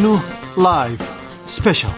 [0.00, 0.16] 주진우
[0.56, 1.04] 라이브
[1.46, 1.90] 스페셜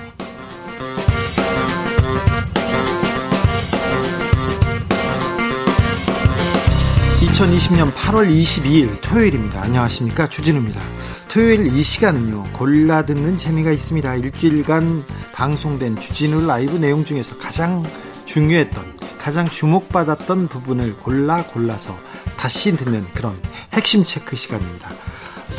[7.21, 9.63] 2020년 8월 22일 토요일입니다.
[9.63, 10.29] 안녕하십니까.
[10.29, 10.81] 주진우입니다.
[11.29, 14.17] 토요일 이 시간은요, 골라 듣는 재미가 있습니다.
[14.17, 17.85] 일주일간 방송된 주진우 라이브 내용 중에서 가장
[18.25, 21.97] 중요했던, 가장 주목받았던 부분을 골라 골라서
[22.37, 23.41] 다시 듣는 그런
[23.73, 24.91] 핵심 체크 시간입니다.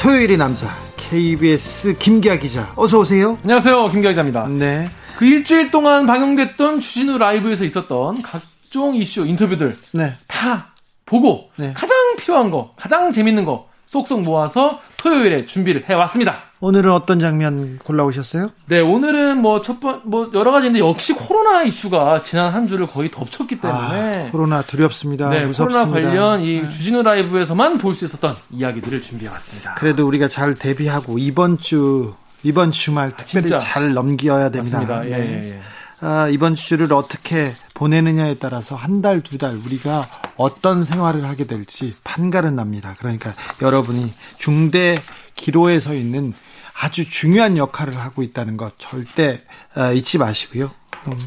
[0.02, 0.76] 토요일의 남자,
[1.14, 3.38] KBS 김기아 기자, 어서 오세요.
[3.44, 4.48] 안녕하세요, 김기아 기자입니다.
[4.48, 4.90] 네.
[5.16, 10.16] 그 일주일 동안 방영됐던 주진우 라이브에서 있었던 각종 이슈, 인터뷰들 네.
[10.28, 10.74] 다
[11.06, 11.72] 보고 네.
[11.76, 16.46] 가장 필요한 거, 가장 재밌는 거 쏙쏙 모아서 토요일에 준비를 해 왔습니다.
[16.64, 18.50] 오늘은 어떤 장면 골라오셨어요?
[18.68, 23.12] 네, 오늘은 뭐 첫 번, 뭐 여러 가지인데 역시 코로나 이슈가 지난 한 주를 거의
[23.12, 25.28] 덮쳤기 때문에 아, 코로나 두렵습니다.
[25.30, 25.86] 네, 무섭습니다.
[25.88, 26.70] 코로나 관련 이 네.
[26.70, 29.74] 주진우 라이브에서만 볼 수 있었던 이야기들을 준비해왔습니다.
[29.76, 33.60] 그래도 우리가 잘 대비하고 이번 주 이번 주말 특별히 진짜.
[33.60, 34.80] 잘 넘겨야 됩니다.
[34.80, 35.06] 맞습니다.
[35.08, 35.18] 예, 네.
[35.20, 35.60] 예, 예.
[36.00, 40.08] 아, 이번 주를 어떻게 보내느냐에 따라서 한 달, 두 달 우리가
[40.38, 42.96] 어떤 생활을 하게 될지 판가름 납니다.
[43.00, 45.02] 그러니까 여러분이 중대
[45.36, 46.34] 기로에 서 있는
[46.80, 49.44] 아주 중요한 역할을 하고 있다는 것 절대
[49.76, 50.72] 아, 잊지 마시고요.
[51.08, 51.18] 음,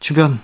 [0.00, 0.40] 주변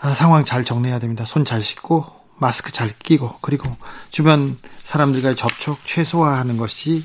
[0.00, 1.24] 아, 상황 잘 정리해야 됩니다.
[1.24, 2.06] 손 잘 씻고
[2.40, 3.68] 마스크 잘 끼고 그리고
[4.10, 7.04] 주변 사람들과의 접촉 최소화하는 것이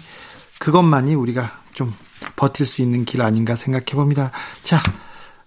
[0.59, 1.94] 그것만이 우리가 좀
[2.36, 4.31] 버틸 수 있는 길 아닌가 생각해 봅니다.
[4.64, 4.81] 자,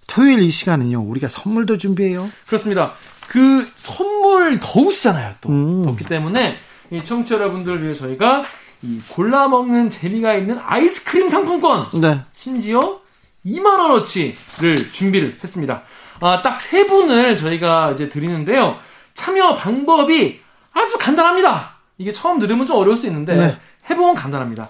[0.08, 2.28] 토요일 이 시간은요, 우리가 선물도 준비해요.
[2.47, 2.94] 그렇습니다.
[3.28, 5.34] 그 선물 더우시잖아요.
[5.41, 5.83] 또 음.
[5.84, 6.56] 덥기 때문에
[6.91, 8.44] 이 청취자 여러분들 위해 저희가
[8.87, 12.20] 이 골라 먹는 재미가 있는 아이스크림 상품권 네.
[12.33, 13.01] 심지어
[13.45, 15.83] 2만 원어치를 준비를 했습니다.
[16.20, 18.77] 아, 딱 세 분을 저희가 이제 드리는데요.
[19.14, 20.41] 참여 방법이
[20.73, 21.77] 아주 간단합니다.
[21.98, 23.59] 이게 처음 들으면 좀 어려울 수 있는데 네.
[23.91, 24.69] 해보면 간단합니다.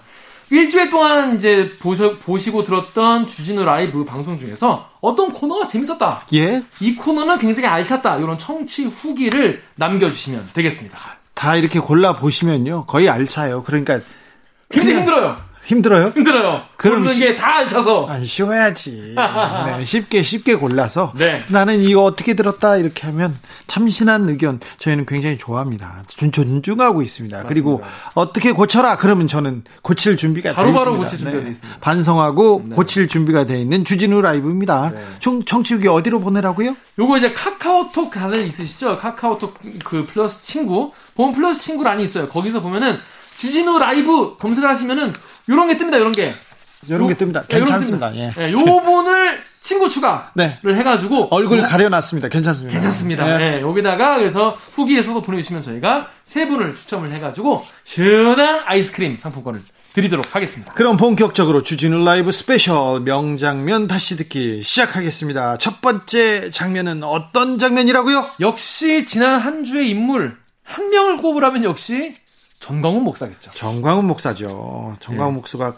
[0.49, 6.23] 일주일 동안 이제 보셔, 보시고 들었던 주진우 라이브 방송 중에서 어떤 코너가 재밌었다.
[6.33, 6.63] 예.
[6.79, 8.17] 이 코너는 굉장히 알찼다.
[8.17, 10.97] 이런 청취 후기를 남겨주시면 되겠습니다.
[11.37, 13.61] 다 이렇게 골라 보시면요, 거의 알차요.
[13.63, 13.99] 그러니까
[14.71, 15.37] 굉장히 힘들어요.
[15.71, 16.13] 힘들어요?
[16.15, 16.61] 힘들어요.
[16.77, 18.05] 그럼 고르는 시- 게다 알차서.
[18.07, 19.15] 안 쉬워야지.
[19.77, 21.43] 네, 쉽게 쉽게 골라서 네.
[21.49, 26.03] 나는 이거 어떻게 들었다 이렇게 하면 참신한 의견 저희는 굉장히 좋아합니다.
[26.07, 27.43] 존- 존중하고 있습니다.
[27.43, 27.81] 그리고
[28.13, 31.03] 어떻게 고쳐라 그러면 저는 고칠 준비가 돼 바로바로 있습니다.
[31.03, 31.79] 고칠 준비가 돼 있습니다.
[31.81, 34.91] 반성하고 고칠 준비가 돼 있는 주진우 라이브입니다.
[34.91, 35.03] 네.
[35.19, 36.77] 청, 청취후기 어디로 보내라고요?
[36.97, 38.97] 요거 이제 카카오톡 다들 있으시죠?
[38.99, 40.93] 카카오톡 그 플러스 친구.
[41.15, 42.29] 보면 플러스 친구란이 있어요.
[42.29, 42.99] 거기서 보면은
[43.37, 45.13] 주진우 라이브 검색을 하시면은
[45.49, 45.99] 요런 게 뜹니다.
[45.99, 46.33] 요런 게.
[46.87, 47.47] 이런 요- 게 뜹니다.
[47.47, 48.15] 네, 요런 게 괜찮습니다.
[48.15, 48.31] 예.
[48.35, 50.59] 네, 요 분을 친구 추가를 네.
[50.65, 52.29] 해가지고 얼굴 요- 가려놨습니다.
[52.29, 52.73] 괜찮습니다.
[52.73, 53.33] 괜찮습니다.
[53.33, 53.51] 예.
[53.57, 59.61] 네, 여기다가 그래서 후기에서도 보내주시면 저희가 세 분을 추첨을 해가지고 시원한 아이스크림 상품권을
[59.93, 60.73] 드리도록 하겠습니다.
[60.73, 65.57] 그럼 본격적으로 주진우 라이브 스페셜 명장면 다시 듣기 시작하겠습니다.
[65.57, 68.27] 첫 번째 장면은 어떤 장면이라고요?
[68.39, 72.13] 역시 지난 한 주의 인물 한 명을 꼽으라면 역시
[72.59, 73.51] 전광훈 목사겠죠.
[73.51, 74.97] 정광훈 목사죠.
[74.99, 75.73] 정광훈 목사가 아,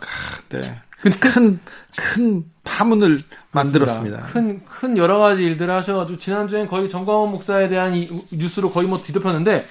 [0.49, 0.61] 네.
[1.01, 1.59] 근데 큰,
[1.95, 3.19] 큰 파문을
[3.51, 4.23] 만들었습니다.
[4.33, 8.97] 큰, 큰 여러 가지 일들을 하셔가지고, 지난주엔 거의 정광훈 목사에 대한 이 뉴스로 거의 뭐
[8.97, 9.65] 뒤덮였는데,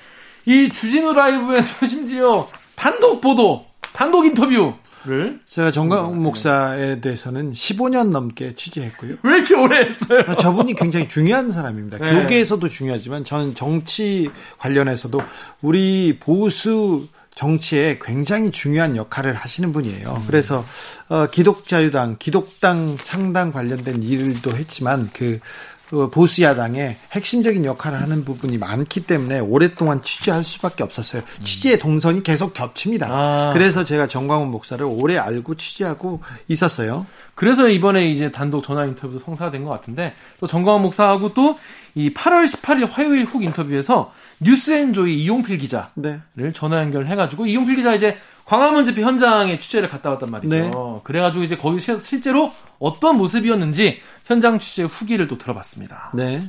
[0.47, 4.75] 이 주진우 라이브에서 심지어 단독 보도, 단독 인터뷰
[5.09, 6.15] 를 제가 네.
[6.15, 9.17] 목사에 대해서는 15년 넘게 취재했고요.
[9.23, 10.23] 왜 이렇게 오래 했어요?
[10.39, 11.97] 저분이 굉장히 중요한 사람입니다.
[11.97, 12.13] 네.
[12.13, 15.23] 교계에서도 중요하지만 저는 정치 관련해서도
[15.63, 20.25] 우리 보수 정치에 굉장히 중요한 역할을 하시는 분이에요.
[20.27, 20.65] 그래서
[21.09, 25.78] 어, 기독자유당, 기독당 창당 관련된 일도 했지만 그 어,
[26.13, 31.23] 보수 야당의 핵심적인 역할을 하는 부분이 많기 때문에 오랫동안 취재할 수밖에 없었어요.
[31.45, 33.07] 취재의 동선이 계속 겹칩니다.
[33.11, 33.51] 아.
[33.53, 37.07] 그래서 제가 정광훈 목사를 오래 알고 취재하고 있었어요.
[37.35, 41.59] 그래서 이번에 이제 단독 전화 인터뷰도 성사된 것 같은데, 또 정광훈 목사하고 또
[41.99, 46.21] 이 8월 18일 화요일 훅 인터뷰에서 뉴스앤조이 이용필 기자, 네.
[46.37, 48.17] 를 전화 연결해가지고 이용필 기자 이제
[48.49, 50.49] 광화문 집회 현장에 취재를 갔다 왔단 말이죠.
[50.55, 50.71] 네.
[51.05, 56.13] 그래가지고 이제 거기 시- 실제로 어떤 모습이었는지 현장 취재 후기를 또 들어봤습니다.
[56.15, 56.49] 네.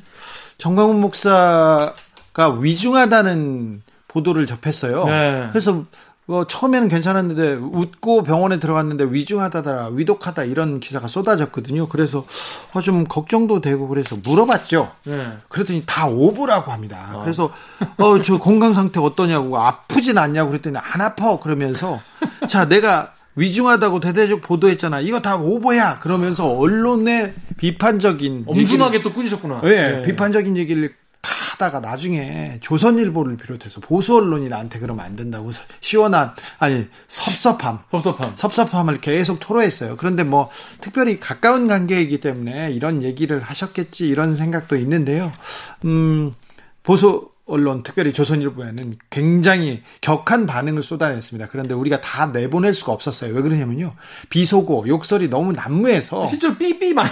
[0.58, 1.94] 정광훈 목사가
[2.60, 5.04] 위중하다는 보도를 접했어요.
[5.08, 5.48] 네.
[5.52, 5.84] 그래서
[6.30, 11.90] 어, 처음에는 괜찮았는데 웃고 병원에 들어갔는데 위중하다더라, 위독하다 이런 기사가 쏟아졌거든요.
[11.90, 12.26] 그래서
[12.74, 14.92] 어, 좀 걱정도 되고 그래서 물어봤죠.
[15.06, 15.34] 네.
[15.48, 17.14] 그랬더니 다 오보라고 합니다.
[17.16, 17.20] 어.
[17.22, 17.52] 그래서
[17.98, 22.00] 어 저 건강 상태 어떠냐고 아프진 않냐고 그랬더니 안 아파 그러면서
[22.48, 25.00] 자 내가 위중하다고 대대적 보도했잖아.
[25.00, 26.00] 이거 다 오보야.
[26.00, 29.62] 그러면서 언론의 비판적인 엄중하게 또 꾸짖었구나.
[29.64, 30.02] 예, 네.
[30.02, 30.99] 비판적인 얘기를 다
[31.60, 35.52] 하다가 나중에 조선일보를 비롯해서 보수 언론이 나한테 그러면 안 된다고
[35.82, 39.98] 시원한 아니 섭섭함 섭섭함 섭섭함을 계속 토로했어요.
[39.98, 45.32] 그런데 뭐 특별히 가까운 관계이기 때문에 이런 얘기를 하셨겠지 이런 생각도 있는데요.
[45.84, 46.34] 음
[46.82, 51.50] 보수 언론, 특별히 조선일보에는 굉장히 격한 반응을 쏟아냈습니다.
[51.50, 53.34] 그런데 우리가 다 내보낼 수가 없었어요.
[53.34, 53.94] 왜 그러냐면요.
[54.30, 56.28] 비속어, 욕설이 너무 난무해서.
[56.28, 57.10] 실제로 삐삐 많이.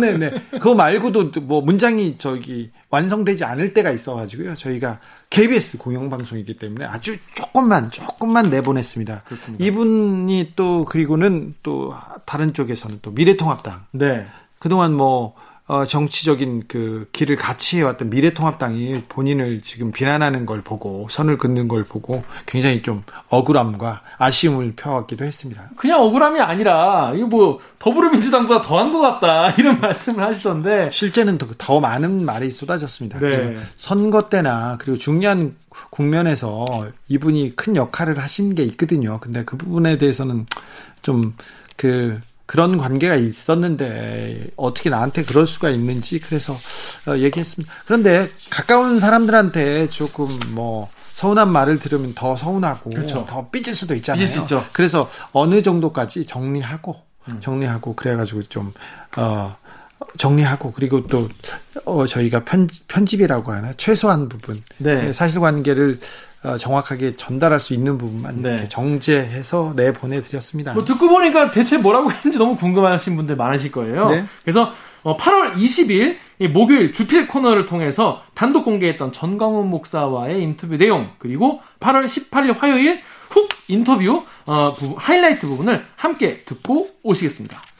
[0.00, 0.18] 네네.
[0.18, 0.42] 네.
[0.52, 4.54] 그거 말고도 뭐 문장이 저기 완성되지 않을 때가 있어가지고요.
[4.54, 5.00] 저희가
[5.30, 9.22] KBS 공영방송이기 때문에 아주 조금만, 조금만 내보냈습니다.
[9.26, 9.64] 그렇습니다.
[9.64, 11.94] 이분이 또, 그리고는 또
[12.24, 13.86] 다른 쪽에서는 또 미래통합당.
[13.90, 14.26] 네.
[14.60, 15.34] 그동안 뭐,
[15.66, 21.84] 어, 정치적인 그 길을 같이 해왔던 미래통합당이 본인을 지금 비난하는 걸 보고 선을 긋는 걸
[21.84, 25.70] 보고 굉장히 좀 억울함과 아쉬움을 펴왔기도 했습니다.
[25.76, 31.80] 그냥 억울함이 아니라 이거 뭐 더불어민주당보다 더한 것 같다 이런 말씀을 하시던데 실제는 더, 더
[31.80, 33.18] 많은 말이 쏟아졌습니다.
[33.20, 33.56] 네.
[33.76, 35.56] 선거 때나 그리고 중요한
[35.88, 36.66] 국면에서
[37.08, 39.18] 이분이 큰 역할을 하신 게 있거든요.
[39.18, 40.44] 근데 그 부분에 대해서는
[41.00, 46.56] 좀그 그런 관계가 있었는데 어떻게 나한테 그럴 수가 있는지 그래서
[47.06, 47.72] 어, 얘기했습니다.
[47.86, 53.24] 그런데 가까운 사람들한테 조금 뭐 서운한 말을 들으면 더 서운하고 그렇죠.
[53.26, 54.20] 더 삐질 수도 있잖아요.
[54.20, 54.64] 삐질 수 있죠.
[54.72, 56.96] 그래서 어느 정도까지 정리하고
[57.28, 57.40] 음.
[57.40, 58.72] 정리하고 그래가지고 좀
[59.16, 59.56] 어.
[60.18, 61.28] 정리하고 그리고 또
[61.84, 65.12] 어, 저희가 편, 편집이라고 하나 최소한 부분 네.
[65.12, 68.50] 사실관계를 어, 정확하게 전달할 수 있는 부분만 네.
[68.50, 70.74] 이렇게 정제해서 내 보내드렸습니다.
[70.74, 74.10] 뭐 듣고 보니까 대체 뭐라고 했는지 너무 궁금하신 분들 많으실 거예요.
[74.10, 74.24] 네.
[74.42, 76.16] 그래서 8월 어, 20일
[76.50, 83.00] 목요일 주필 코너를 통해서 단독 공개했던 전광훈 목사와의 인터뷰 내용 그리고 8월 18일 화요일
[83.30, 87.73] 훅 인터뷰 어, 부분, 하이라이트 부분을 함께 듣고 오시겠습니다.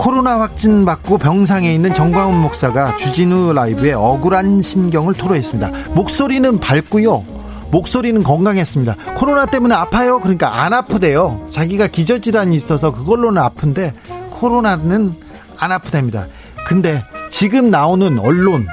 [0.00, 0.10] 큐.
[0.10, 5.92] 코로나 확진 받고 병상에 있는 정광훈 목사가 주진우 라이브에 억울한 심경을 토로했습니다.
[5.94, 7.22] 목소리는 밝고요.
[7.70, 8.96] 목소리는 건강했습니다.
[9.14, 10.18] 코로나 때문에 아파요?
[10.20, 11.46] 그러니까 안 아프대요.
[11.50, 13.92] 자기가 기저질환이 있어서 그걸로는 아픈데
[14.30, 15.12] 코로나는
[15.58, 16.26] 안 아프답니다.
[16.66, 18.66] 근데 지금 나오는 언론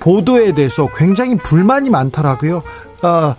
[0.00, 2.62] 보도에 대해서 굉장히 불만이 많더라고요.
[3.02, 3.34] 어,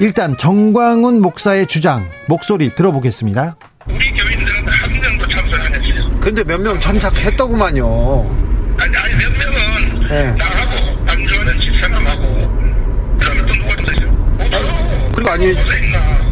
[0.00, 3.56] 일단 정광훈 목사의 주장 목소리 들어보겠습니다.
[3.86, 6.17] 우리 교인들은 한 명도 참석 안 했어요.
[6.28, 8.36] 근데 몇명 참석했더구만요.
[8.78, 10.32] 아니, 아니 몇 명은 네.
[10.32, 15.10] 나하고 안주하는 집사람하고 그다음에 또 누가 있어요?
[15.14, 15.54] 그리고 아니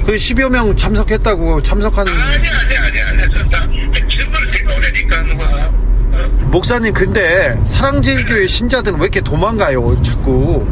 [0.05, 3.67] 그 10여 명 참석했다고 참석하는 아니 아니 아니 아니 진짜
[4.07, 6.29] 질문을 제가 오래니까 누가 어?
[6.43, 10.67] 목사님 근데 사랑제일교회 신자들은 왜 이렇게 도망가요 자꾸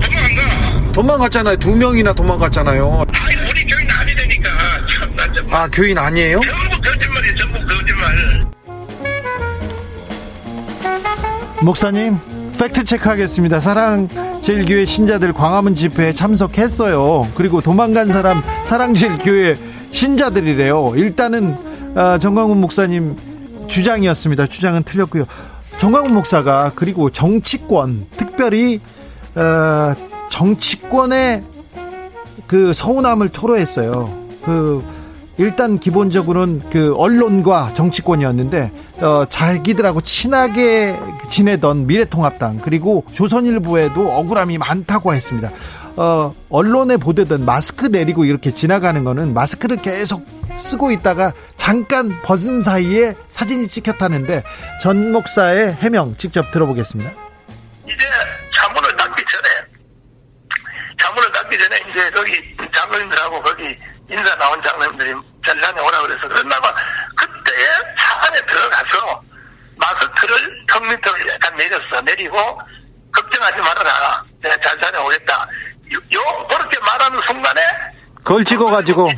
[0.00, 4.50] 도망가 도망갔잖아요 두 명이나 도망갔잖아요 아니 우리 교인 아니 되니까
[5.00, 6.40] 참나 정말 아 교인 아니에요?
[11.64, 12.18] 목사님
[12.58, 13.58] 팩트 체크하겠습니다.
[13.58, 14.06] 사랑
[14.42, 17.28] 제일교회 신자들 광화문 집회에 참석했어요.
[17.34, 19.56] 그리고 도망간 사람 사랑 제일교회
[19.90, 20.92] 신자들이래요.
[20.96, 21.56] 일단은
[21.96, 23.16] 어, 정광훈 목사님
[23.66, 24.46] 주장이었습니다.
[24.46, 25.24] 주장은 틀렸고요.
[25.78, 28.80] 정광훈 목사가 그리고 정치권 특별히
[29.34, 29.94] 어,
[30.28, 31.42] 정치권의
[32.46, 34.12] 그 서운함을 토로했어요.
[34.44, 34.84] 그
[35.36, 38.70] 일단 기본적으로는 그 언론과 정치권이었는데
[39.00, 40.96] 어, 자기들하고 친하게
[41.28, 45.50] 지내던 미래통합당 그리고 조선일보에도 억울함이 많다고 했습니다.
[45.96, 50.24] 어, 언론에 보도된 마스크 내리고 이렇게 지나가는 거는 마스크를 계속
[50.56, 54.44] 쓰고 있다가 잠깐 벗은 사이에 사진이 찍혔다는데
[54.80, 57.10] 전 목사의 해명 직접 들어보겠습니다.
[57.86, 57.96] 이제
[58.56, 59.48] 자문을 닦기 전에
[61.00, 62.32] 자문을 닦기 전에 이제 거기
[62.72, 63.76] 장로님들하고 거기
[64.14, 65.12] 인사 나온 장로님들이
[65.44, 66.72] 전장에 오라 그래서 그런다면
[67.16, 67.66] 그때에
[67.98, 69.22] 차 안에 들어가서
[69.76, 72.36] 마스크를 턱 밑으로 약간 내렸어 내리고
[73.12, 75.34] 걱정하지 말아라 내가 잘 다녀오겠다
[75.92, 77.60] 요, 요 그렇게 말하는 순간에
[78.22, 79.10] 그걸 찍어가지고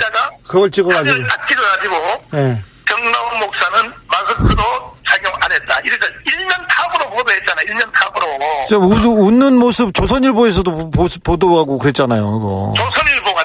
[0.49, 2.63] 그걸 찍어가지고 딱 찍어가지고 네.
[2.89, 4.63] 정나훈 목사는 마스크도
[5.07, 5.79] 착용 안 했다.
[5.81, 7.63] 이래서 1년 탑으로 보도했잖아.
[7.63, 8.39] 1년 탑으로.
[8.69, 12.23] 저 웃, 는 모습 조선일보에서도 보, 보도하고 그랬잖아요.
[12.23, 12.75] 그거.
[12.77, 13.36] 조선일보가.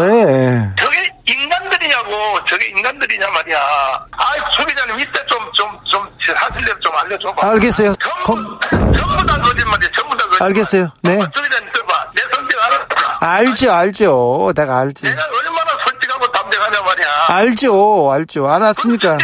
[0.00, 0.72] 네.
[0.78, 2.44] 저게 인간들이냐고.
[2.46, 3.58] 저게 인간들이냐 말이야.
[3.58, 7.48] 아, 소 기자님 이때 좀 좀좀 사실대로 좀 알려줘봐.
[7.48, 7.94] 알겠어요.
[7.96, 8.60] 전부, Com...
[8.92, 9.88] 전부 다 거짓말이야.
[9.94, 10.48] 전부 다 거짓말.
[10.48, 10.92] 알겠어요.
[11.02, 11.20] 네.
[11.20, 12.10] 소 기자님 들어봐.
[12.14, 13.18] 내 성격 알았다.
[13.20, 14.52] 알죠, 알죠.
[14.56, 15.02] 내가 알지.
[15.04, 17.06] 내가 얼마나 솔직하고 담대하냐 말이야.
[17.28, 18.48] 알죠, 알죠.
[18.48, 19.18] 알았으니까.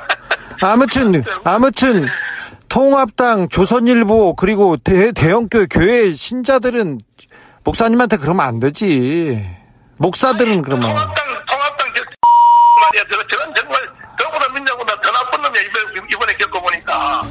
[0.62, 2.06] 아무튼 아무튼
[2.68, 7.00] 통합당 조선일보 그리고 대, 대형교회 교회 신자들은
[7.64, 9.46] 목사님한테 그러면 안 되지.
[9.96, 10.88] 목사들은 그러면.
[10.88, 11.14] 통합당
[11.48, 12.02] 통합당 저
[12.82, 13.04] 말이야.
[13.10, 13.80] 저 저건 정말
[14.18, 15.62] 더불어민주보다 더 나쁜 놈이야
[16.12, 17.24] 이번에 겪어보니까.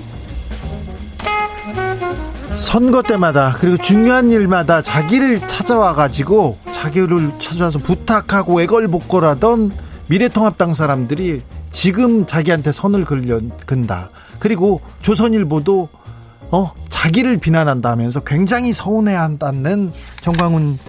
[2.59, 9.71] 선거 때마다 그리고 중요한 일마다 자기를 찾아와 가지고 자기를 찾아와서 부탁하고 애걸복걸하던
[10.07, 11.41] 미래통합당 사람들이
[11.71, 14.09] 지금 자기한테 선을 근다.
[14.39, 15.89] 그리고 조선일보도
[16.51, 19.91] 어 자기를 비난한다면서 굉장히 서운해한다는
[20.21, 20.79] 정광훈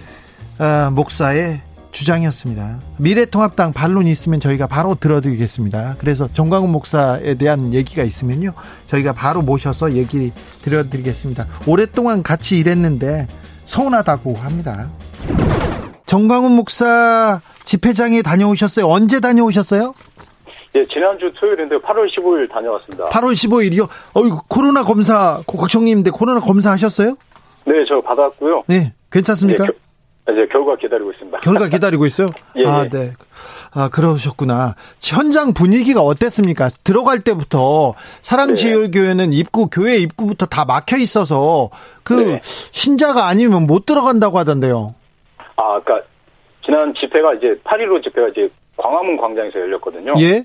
[0.59, 1.61] 어, 목사의
[1.95, 2.79] 주장이었습니다.
[2.99, 5.95] 미래통합당 반론이 있으면 저희가 바로 들어드리겠습니다.
[5.97, 8.53] 그래서 정광훈 목사에 대한 얘기가 있으면요.
[8.87, 11.45] 저희가 바로 모셔서 얘기 들어드리겠습니다.
[11.65, 13.27] 오랫동안 같이 일했는데
[13.63, 14.89] 서운하다고 합니다.
[16.05, 18.87] 정광훈 목사 집회장에 다녀오셨어요?
[18.87, 19.93] 언제 다녀오셨어요?
[20.75, 23.07] 예, 지난주 토요일인데 8월 15일 다녀왔습니다.
[23.07, 23.87] 8월 15일이요?
[24.13, 27.15] 어이 코로나 검사, 걱정님인데 코로나 검사 하셨어요?
[27.65, 28.63] 네, 저 받았고요.
[28.67, 29.63] 네, 괜찮습니까?
[29.65, 29.84] 네, 겨,
[30.31, 31.39] 이제 결과 기다리고 있습니다.
[31.39, 32.27] 결과 기다리고 있어요?
[32.57, 32.89] 예, 아, 예.
[32.89, 33.11] 네.
[33.73, 34.75] 아, 그러셨구나.
[35.01, 36.69] 현장 분위기가 어땠습니까?
[36.83, 41.69] 들어갈 때부터 사랑제일교회는 입구, 교회 입구부터 다 막혀 있어서
[42.03, 42.39] 그 네.
[42.41, 44.95] 신자가 아니면 못 들어간다고 하던데요.
[45.57, 46.07] 아, 그러니까
[46.65, 50.13] 지난 집회가 이제 8.15 집회가 이제 광화문 광장에서 열렸거든요.
[50.19, 50.43] 예?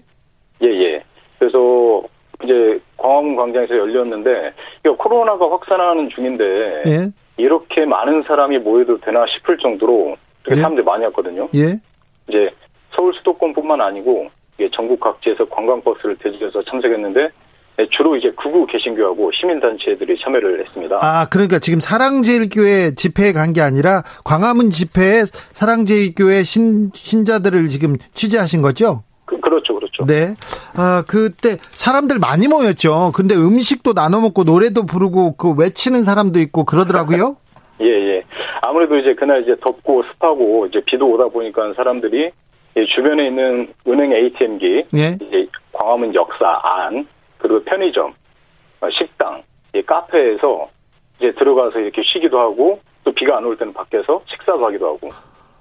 [0.63, 1.03] 예, 예.
[1.39, 2.03] 그래서
[2.45, 4.53] 이제 광화문 광장에서 열렸는데
[4.99, 6.45] 코로나가 확산하는 중인데
[6.87, 7.11] 예?
[7.41, 10.61] 이렇게 많은 사람이 모여도 되나 싶을 정도로 되게 네.
[10.63, 11.49] 사람들이 많이 왔거든요.
[11.55, 11.79] 예?
[12.29, 12.51] 이제
[12.95, 14.29] 서울 수도권뿐만 아니고
[14.77, 17.29] 전국 각지에서 관광버스를 대절해서 참석했는데
[17.79, 20.99] 네, 주로 이제 극우 개신교하고 시민단체들이 참여를 했습니다.
[21.01, 28.61] 아, 그러니까 지금 사랑제일교회 집회에 간 게 아니라 광화문 집회에 사랑제일교회 신, 신자들을 지금 취재하신
[28.61, 29.03] 거죠?
[30.01, 30.07] 그, 그렇죠.
[30.07, 30.35] 네.
[30.77, 33.13] 아, 그때 사람들 많이 모였죠.
[33.15, 37.37] 근데 음식도 나눠 먹고 노래도 부르고 그 외치는 사람도 있고 그러더라고요.
[37.81, 38.23] 예, 예.
[38.63, 42.31] 아무래도 이제 그날 이제 덥고 습하고 이제 비도 오다 보니까 사람들이
[42.77, 45.19] 이 주변에 있는 은행 ATM기, 예.
[45.21, 47.07] 이제 광화문 역사 안,
[47.39, 48.13] 그리고 편의점,
[48.81, 49.43] 어, 식당,
[49.75, 50.69] 이 카페에서
[51.19, 55.09] 이제 들어가서 이렇게 쉬기도 하고 또 비가 안 올 때는 밖에서 식사도 하기도 하고 또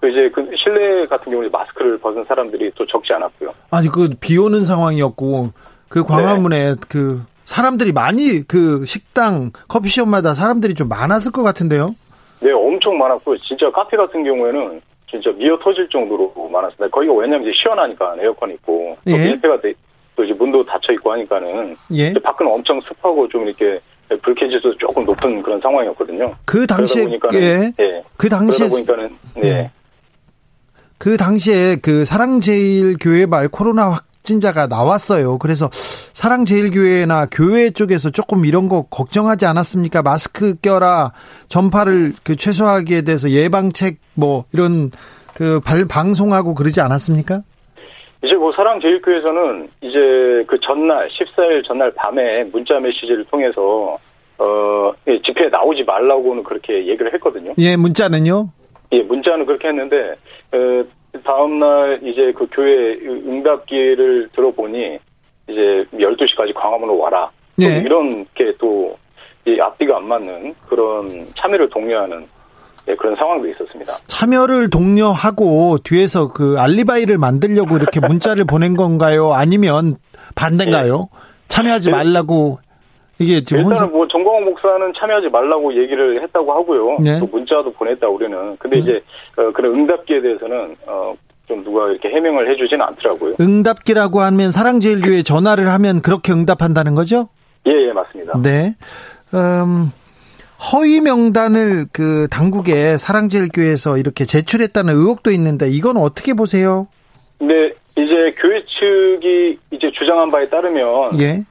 [0.07, 3.53] 이제 그 실내 같은 경우는 마스크를 벗은 사람들이 또 적지 않았고요.
[3.71, 5.49] 아니 그 비 오는 상황이었고
[5.89, 11.95] 그 광화문에 그 사람들이 많이 그 식당 커피숍마다 사람들이 좀 많았을 것 같은데요.
[12.41, 16.87] 네, 엄청 많았고 진짜 카페 같은 경우에는 진짜 미어 터질 정도로 많았습니다.
[16.89, 19.17] 거기가 왜냐면 이제 시원하니까 에어컨 있고 또 예.
[19.17, 19.73] 밀폐가 돼,
[20.15, 22.13] 또 이제 문도 닫혀 있고 하니까는 예.
[22.13, 23.79] 밖은 엄청 습하고 좀 이렇게
[24.21, 26.33] 불쾌지수 조금 높은 그런 상황이었거든요.
[26.45, 27.71] 그 당시에 예.
[27.79, 28.03] 예.
[28.15, 29.49] 그 당시에 그러다 보니까는 네.
[29.49, 29.71] 예.
[30.99, 35.37] 그 당시에 그 사랑제일교회 말 코로나 확진자가 나왔어요.
[35.39, 40.03] 그래서 사랑제일교회나 교회 쪽에서 조금 이런 거 걱정하지 않았습니까?
[40.03, 41.13] 마스크 껴라,
[41.47, 44.91] 전파를 그 최소화하기에 대해서 예방책 뭐 이런
[45.33, 47.43] 그 발, 방송하고 그러지 않았습니까?
[48.21, 53.97] 이제 뭐 사랑제일교회에서는 이제 그 전날 14일 전날 밤에 문자 메시지를 통해서
[54.37, 57.53] 어 예, 집회에 나오지 말라고는 그렇게 얘기를 했거든요.
[57.57, 58.49] 예, 문자는요?
[58.91, 60.15] 예, 문자는 그렇게 했는데 어,
[61.23, 64.99] 다음 날 이제 그 교회 응답기를 들어보니
[65.47, 67.29] 이제 12시까지 광화문으로 와라.
[67.59, 67.79] 또 예.
[67.79, 72.27] 이런 게또이 앞뒤가 안 맞는 그런 참여를 독려하는
[72.87, 73.93] 예, 그런 상황도 있었습니다.
[74.07, 79.31] 참여를 독려하고 뒤에서 그 알리바이를 만들려고 이렇게 문자를 보낸 건가요?
[79.33, 79.95] 아니면
[80.35, 81.09] 반대인가요?
[81.49, 81.97] 참여하지 네.
[81.97, 82.59] 말라고
[83.19, 86.97] 이게 지금 혼자 일단은 뭐 정광훈 목사는 참여하지 말라고 얘기를 했다고 하고요.
[87.01, 87.19] 네.
[87.19, 88.55] 또 문자도 보냈다 우리는.
[88.57, 89.01] 근데 이제
[89.35, 91.13] 어, 그런 응답기에 대해서는 어,
[91.47, 93.35] 좀 누가 이렇게 해명을 해주지는 않더라고요.
[93.39, 97.27] 응답기라고 하면 사랑제일교회 전화를 하면 그렇게 응답한다는 거죠?
[97.67, 98.39] 예, 예, 맞습니다.
[98.41, 98.75] 네.
[99.33, 99.91] 음,
[100.71, 106.87] 허위 명단을 그 당국에 사랑제일교회에서 이렇게 제출했다는 의혹도 있는데 이건 어떻게 보세요?
[107.37, 111.41] 근데 이제 교회 측이 이제 주장한 바에 따르면 예.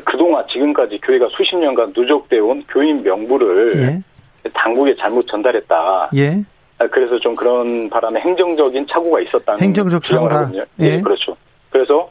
[0.00, 4.48] 그동안 지금까지 교회가 수십 년간 누적돼 온 교인 명부를 예.
[4.50, 6.10] 당국에 잘못 전달했다.
[6.16, 6.30] 예.
[6.78, 10.02] 아, 그래서 좀 그런 바람에 행정적인 착오가 있었다는 행정적.
[10.12, 10.64] 하거든요.
[10.80, 10.96] 예.
[10.96, 11.36] 예, 그렇죠.
[11.70, 12.10] 그래서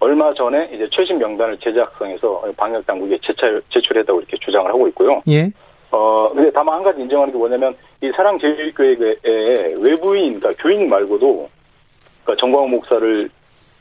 [0.00, 5.22] 얼마 전에 이제 최신 명단을 제작성해서 방역 당국에 제출, 제출했다고 이렇게 주장을 하고 있고요.
[5.28, 5.50] 예.
[5.90, 11.48] 어, 근데 다만 한 가지 인정하는 게 뭐냐면 이 사랑제일교회에 외부인, 그러니까 교인 말고도
[12.24, 13.30] 그러니까 정광훈 목사를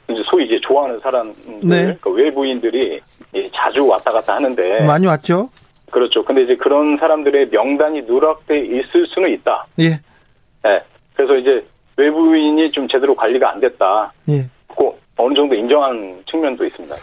[0.10, 1.82] 이제 소위 이제 좋아하는 사람들, 네.
[1.84, 3.02] 그러니까 외부인들이
[3.34, 5.50] 이 자주 왔다 갔다 하는데 많이 왔죠?
[5.92, 6.24] 그렇죠.
[6.24, 9.66] 근데 이제 그런 사람들의 명단이 누락돼 있을 수는 있다.
[9.80, 9.86] 예.
[9.86, 10.84] 예.
[11.16, 11.66] 그래서 이제
[11.98, 14.12] 외부인이 좀 제대로 관리가 안 됐다.
[14.30, 14.50] 예.
[14.68, 16.96] 고 어느 정도 인정한 측면도 있습니다.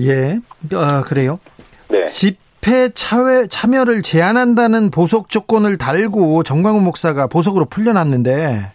[0.00, 0.38] 예.
[0.76, 1.38] 아, 그래요?
[1.88, 2.04] 네.
[2.06, 8.72] 집회 참여, 참여를 제한한다는 보석 조건을 달고 정광훈 목사가 보석으로 풀려났는데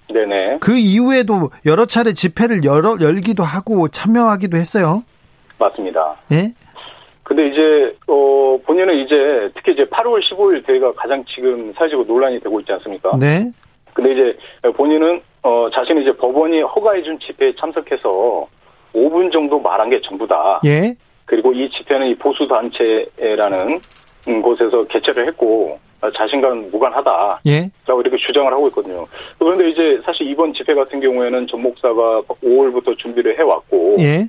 [0.58, 0.60] 네네.
[0.62, 5.04] 그 이후에도 여러 차례 집회를 열어, 열기도 하고 참여하기도 했어요.
[5.60, 6.16] 맞습니다.
[6.32, 6.54] 예?
[7.24, 12.60] 근데 이제 어 본인은 이제 특히 이제 8월 15일 대회가 가장 지금 사회적으로 논란이 되고
[12.62, 13.18] 있지 않습니까?
[13.20, 13.52] 네.
[13.94, 14.38] 근데 이제
[14.76, 18.48] 본인은 어 자신이 이제 법원이 허가해준 집회에 참석해서
[18.94, 20.62] 5분 정도 말한 게 전부다.
[20.66, 20.96] 예.
[21.26, 23.82] 그리고 이 집회는 이 보수 단체라는
[24.42, 27.42] 곳에서 개최를 했고 자신과는 무관하다.
[27.48, 27.70] 예.
[27.86, 29.06] 라고 이렇게 주장을 하고 있거든요.
[29.40, 34.26] 그런데 이제 사실 이번 집회 같은 경우에는 전 목사가 5월부터 준비를 해왔고 예.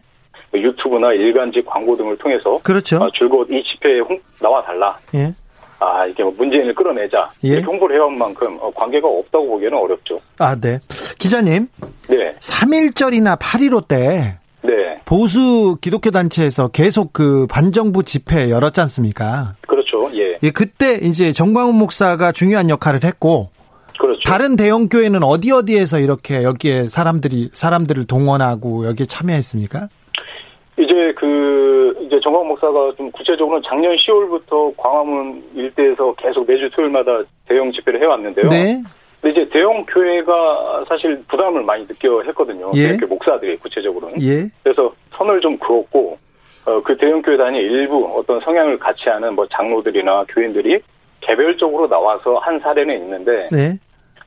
[0.54, 2.96] 유튜브나 일간지 광고 등을 통해서 그렇죠.
[2.96, 4.98] 아, 줄곧 이 집회에 홍, 나와 달라.
[5.14, 5.32] 예.
[5.80, 7.30] 아 이게 뭐 문재인을 끌어내자.
[7.44, 7.48] 예.
[7.48, 10.20] 이렇게 홍보를 해온 만큼 어, 관계가 없다고 보기에는 어렵죠.
[10.38, 10.78] 아, 네.
[11.18, 11.68] 기자님,
[12.08, 19.54] 네, 3.1절이나 8.15 때 네, 보수 기독교 단체에서 계속 그 반정부 집회 열었지 않습니까?
[19.68, 20.10] 그렇죠.
[20.14, 23.48] 예, 예, 그때 이제 정광훈 목사가 중요한 역할을 했고
[23.98, 24.20] 그렇죠.
[24.24, 29.88] 다른 대형 교회는 어디 어디에서 이렇게 여기에 사람들이 사람들을 동원하고 여기에 참여했습니까?
[30.78, 37.72] 이제 그 이제 정광 목사가 좀 구체적으로는 작년 10월부터 광화문 일대에서 계속 매주 토요일마다 대형
[37.72, 38.48] 집회를 해왔는데요.
[38.48, 38.80] 네.
[39.20, 42.70] 근데 이제 대형 교회가 사실 부담을 많이 느껴 했거든요.
[42.76, 42.96] 예.
[42.96, 44.22] 교회 목사들이 구체적으로는.
[44.22, 44.46] 예.
[44.62, 46.16] 그래서 선을 좀 그었고
[46.68, 50.78] 어, 그 대형 교회 단위 일부 어떤 성향을 같이 하는 뭐 장로들이나 교인들이
[51.20, 53.78] 개별적으로 나와서 한 사례는 있는데 네.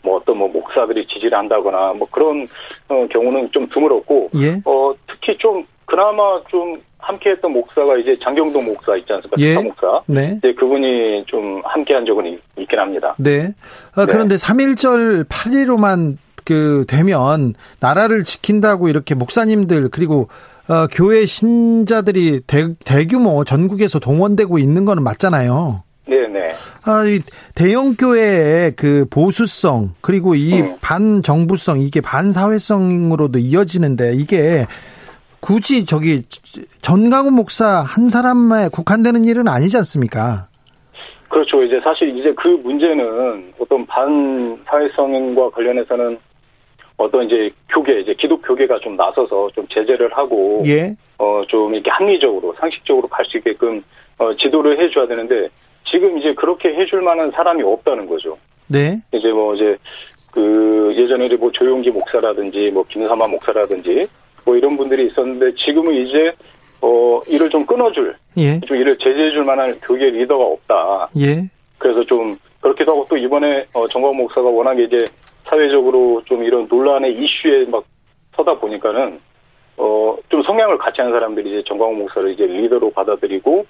[0.01, 2.48] 뭐 어떤 뭐 목사들이 지지를 한다거나 뭐 그런
[2.88, 4.60] 어, 경우는 좀 드물었고 예.
[4.65, 9.39] 어, 특히 좀 그나마 좀 함께했던 목사가 이제 장경동 목사 있지 않습니까?
[9.39, 9.53] 예.
[9.53, 10.01] 사 목사.
[10.07, 10.36] 네.
[10.38, 13.13] 이제 그분이 좀 함께한 적은 있, 긴 합니다.
[13.19, 13.53] 네.
[13.95, 14.12] 아, 네.
[14.12, 20.27] 그런데 3.1절 8.15만 그 되면 나라를 지킨다고 이렇게 목사님들 그리고
[20.72, 25.84] 어, 교회 신자들이 대, 대규모 전국에서 동원되고 있는 거는 맞잖아요.
[26.08, 26.40] 네네.
[26.86, 27.20] 아, 이
[27.56, 30.78] 대형 교회의 그 보수성 그리고 이 음.
[30.82, 34.66] 반정부성 이게 반사회성으로도 이어지는데 이게
[35.42, 36.22] 굳이 저기
[36.82, 40.48] 전강훈 목사 한 사람에 국한되는 일은 아니지 않습니까?
[41.28, 41.63] 그렇죠.
[41.63, 46.18] 이제 사실 이제 그 문제는 어떤 반사회성과 관련해서는
[47.01, 50.96] 어떤 이제 교계, 이제 기독 교계가 좀 나서서 좀 제재를 하고 예.
[51.18, 53.83] 어좀 이렇게 합리적으로 상식적으로 갈 수 있게끔
[54.18, 55.48] 어 지도를 해줘야 되는데
[55.90, 58.37] 지금 이제 그렇게 해줄 만한 사람이 없다는 거죠.
[58.68, 58.98] 네.
[59.14, 59.77] 이제 뭐 이제
[60.31, 64.03] 그 예전에 뭐 조용기 목사라든지 뭐 김사마 목사라든지
[64.46, 66.31] 뭐 이런 분들이 있었는데 지금은 이제
[66.81, 68.59] 어 이를 좀 끊어줄 예.
[68.61, 71.09] 좀 이를 제재해줄 만한 교계 리더가 없다.
[71.20, 71.42] 예.
[71.77, 75.00] 그래서 좀 그렇기도 하고 또 이번에 어, 정광 목사가 워낙에 이제
[75.51, 77.83] 사회적으로 좀 이런 논란의 이슈에 막
[78.35, 79.20] 서다 보니까는
[79.77, 83.66] 어 좀 성향을 같이 하는 사람들이 이제 정광 목사를 이제 리더로 받아들이고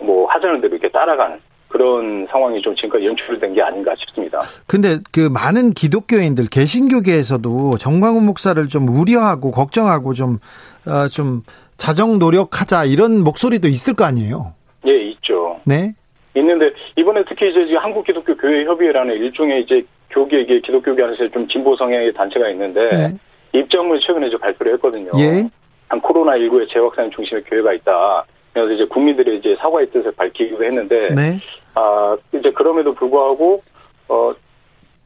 [0.00, 1.38] 뭐 하자는 대로 이렇게 따라가는
[1.68, 4.40] 그런 상황이 좀 지금까지 연출된 게 아닌가 싶습니다.
[4.66, 10.38] 근데 그 많은 기독교인들 개신교계에서도 정광훈 목사를 좀 우려하고 걱정하고 좀
[10.86, 11.42] 어, 좀
[11.76, 14.54] 자정 노력하자 이런 목소리도 있을 거 아니에요.
[14.86, 15.60] 예, 있죠.
[15.66, 15.92] 네.
[16.34, 21.46] 있는데 이번에 특히 이제 한국 기독교 교회 협의회라는 일종의 이제 교계 이게 기독교계 안에서 좀
[21.48, 23.18] 진보 성향의 단체가 있는데 네.
[23.52, 25.10] 입장문을 최근에 이제 발표를 했거든요.
[25.18, 25.48] 예.
[25.88, 28.24] 한 코로나 19의 재확산 중심의 교회가 있다.
[28.52, 31.38] 그래서 이제 국민들의 이제 사과의 뜻을 밝히기도 했는데 네.
[31.74, 33.62] 아 이제 그럼에도 불구하고
[34.08, 34.32] 어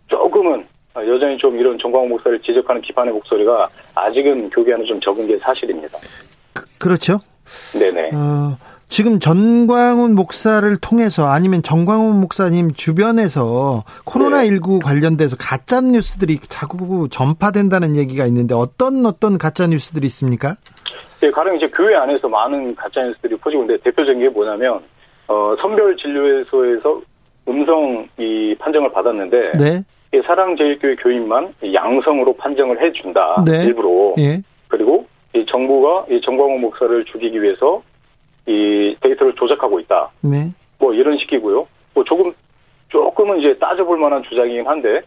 [0.09, 5.39] 조금은 여전히 좀 이런 정광훈 목사를 지적하는 비판의 목소리가 아직은 교계 안에 좀 적은 게
[5.39, 5.99] 사실입니다.
[6.79, 7.19] 그렇죠.
[7.79, 8.11] 네네.
[8.15, 8.57] 어,
[8.93, 18.27] 지금 전광훈 목사를 통해서 아니면 정광훈 목사님 주변에서 코로나19 관련돼서 가짜 뉴스들이 자꾸 전파된다는 얘기가
[18.27, 20.57] 있는데 어떤 어떤 가짜 뉴스들이 있습니까?
[21.23, 24.83] 예, 가령 이제 교회 안에서 많은 가짜 뉴스들이 퍼지고 있는데 대표적인 게 뭐냐면
[25.27, 27.01] 어, 선별 진료소에서
[27.49, 29.83] 음성 이 판정을 받았는데 네.
[30.13, 33.65] 이 사랑제일교회 교인만 이 양성으로 판정을 해준다 네.
[33.65, 34.43] 일부러 예.
[34.69, 37.83] 그리고 이 정부가 이 정광훈 목사를 죽이기 위해서
[38.47, 40.53] 이 데이터를 조작하고 있다 네.
[40.79, 42.33] 뭐 이런 식이고요 뭐 조금
[42.89, 45.01] 조금은 이제 따져볼 만한 주장이긴 한데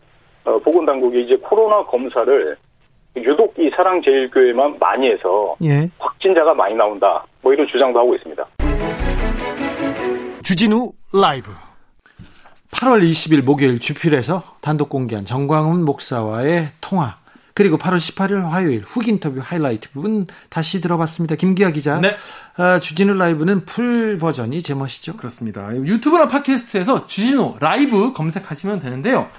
[0.46, 2.58] 어, 보건당국이 이제 코로나 검사를
[3.18, 5.90] 유독 이 사랑제일교회만 많이 해서 예.
[5.98, 7.26] 확진자가 많이 나온다.
[7.42, 8.46] 뭐 이런 주장도 하고 있습니다.
[10.44, 11.52] 주진우 라이브
[12.72, 17.18] 8월 20일 목요일 주필에서 단독 공개한 전광훈 목사와의 통화
[17.56, 21.36] 그리고 8월 18일 화요일 훅 인터뷰 하이라이트 부분 다시 들어봤습니다.
[21.36, 22.02] 김기화 기자.
[22.02, 22.18] 네.
[22.58, 25.16] 아, 주진우 라이브는 full 버전이 제맛이죠.
[25.16, 25.74] 그렇습니다.
[25.74, 29.30] 유튜브나 팟캐스트에서 주진우 라이브 검색하시면 되는데요.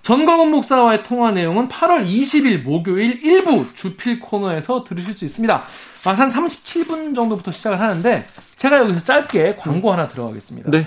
[0.00, 5.64] 전광훈 목사와의 통화 내용은 8월 20일 목요일 일부 주필 코너에서 들으실 수 있습니다.
[6.04, 10.70] 아, 한 37분 정도부터 시작을 하는데 제가 여기서 짧게 광고 하나 들어가겠습니다.
[10.70, 10.86] 네.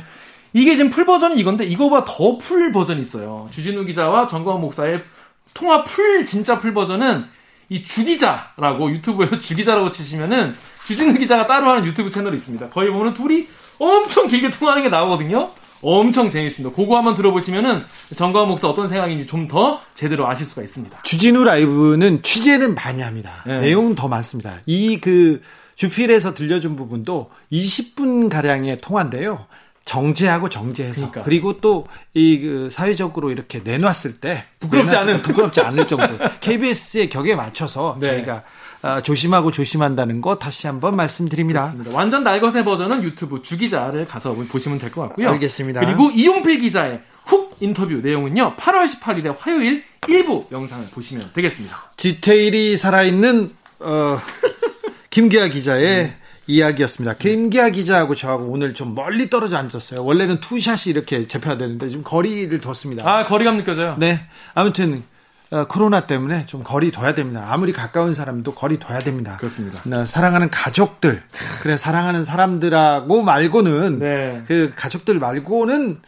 [0.53, 3.47] 이게 지금 full 버전이 이건데 이거보다 더 full 버전이 있어요.
[3.51, 5.03] 주진우 기자와 전광훈 목사의
[5.53, 7.25] 통화 full 진짜 full 버전은
[7.69, 12.69] 이 주기자라고 유튜브에서 주기자라고 치시면은 주진우 기자가 따로 하는 유튜브 채널이 있습니다.
[12.69, 15.51] 거기 보면 둘이 엄청 길게 통화하는 게 나오거든요.
[15.81, 16.75] 엄청 재밌습니다.
[16.75, 17.85] 그거 한번 들어보시면은
[18.15, 21.01] 전광훈 목사 어떤 생각인지 좀 더 제대로 아실 수가 있습니다.
[21.03, 23.43] 주진우 라이브는 취재는 많이 합니다.
[23.45, 23.59] 네.
[23.59, 24.55] 내용은 더 많습니다.
[24.65, 25.41] 이 그
[25.75, 29.45] 주필에서 들려준 부분도 20분 가량의 통화인데요.
[29.89, 31.23] 정제하고 정제해서 그러니까.
[31.23, 35.21] 그리고 또이 그 사회적으로 이렇게 내놨을 때 부끄럽지 내놨을 않은.
[35.23, 38.07] 부끄럽지 않을 정도 KBS의 격에 맞춰서 네.
[38.07, 38.43] 저희가
[38.83, 41.61] 아, 조심하고 조심한다는 거 다시 한번 말씀드립니다.
[41.71, 41.91] 그렇습니다.
[41.97, 45.27] 완전 날것의 버전은 유튜브 주기자를 가서 보시면 될 것 같고요.
[45.31, 45.79] 알겠습니다.
[45.81, 48.57] 그리고 이용필 기자의 훅 인터뷰 내용은요.
[48.57, 51.75] 8월 18일에 화요일 일부 영상을 보시면 되겠습니다.
[51.97, 54.19] 디테일이 살아있는 어,
[55.09, 56.13] 김기아 기자의
[56.49, 57.13] 이야기였습니다.
[57.13, 60.03] 김기아 기자하고 저하고 오늘 좀 멀리 떨어져 앉았어요.
[60.03, 63.07] 원래는 투샷이 이렇게 잡혀야 되는데 좀 거리를 뒀습니다.
[63.07, 63.95] 아 거리감 느껴져요.
[63.99, 64.21] 네,
[64.55, 65.03] 아무튼
[65.51, 67.47] 어, 코로나 때문에 좀 거리 둬야 됩니다.
[67.49, 69.37] 아무리 가까운 사람도 거리 둬야 됩니다.
[69.37, 69.79] 그렇습니다.
[69.85, 71.21] 나 사랑하는 가족들,
[71.61, 74.43] 그래 사랑하는 사람들하고 말고는 네.
[74.47, 75.99] 그 가족들 말고는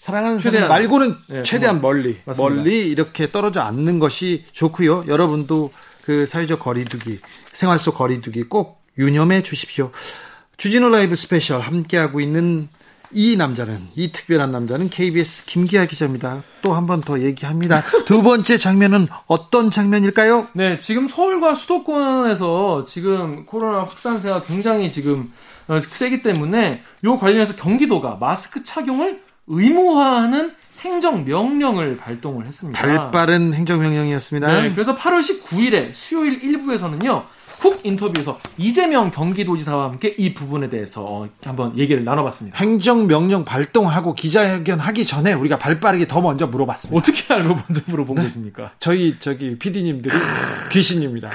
[0.00, 0.68] 사랑하는 최대한.
[0.68, 2.54] 사람 말고는 네, 최대한 멀리 맞습니다.
[2.54, 5.04] 멀리 이렇게 떨어져 앉는 것이 좋고요.
[5.08, 7.20] 여러분도 그 사회적 거리두기,
[7.52, 9.90] 생활 속 거리두기 꼭 유념해 주십시오.
[10.56, 12.68] 주진우 라이브 스페셜 함께하고 있는
[13.12, 16.42] 이 남자는 이 특별한 남자는 KBS 김기화 기자입니다.
[16.62, 17.82] 또 한 번 더 얘기합니다.
[18.06, 20.46] 두 번째 장면은 어떤 장면일까요?
[20.52, 25.32] 네, 지금 서울과 수도권에서 지금 코로나 확산세가 굉장히 지금
[25.66, 32.80] 어, 세기 때문에 요 관련해서 경기도가 마스크 착용을 의무화하는 행정 명령을 발동을 했습니다.
[32.80, 34.62] 발빠른 행정 명령이었습니다.
[34.62, 37.24] 네, 그래서 8월 19일에 수요일 일부에서는요.
[37.60, 42.58] 훅 인터뷰에서 이재명 경기도지사와 함께 이 부분에 대해서 어, 한번 얘기를 나눠봤습니다.
[42.58, 46.98] 행정명령 발동하고 기자회견 하기 전에 우리가 발빠르게 더 먼저 물어봤습니다.
[46.98, 48.72] 어떻게 알고 먼저 물어본 것입니까?
[48.80, 50.14] 저희 저기 PD님들이
[50.72, 51.30] 귀신입니다.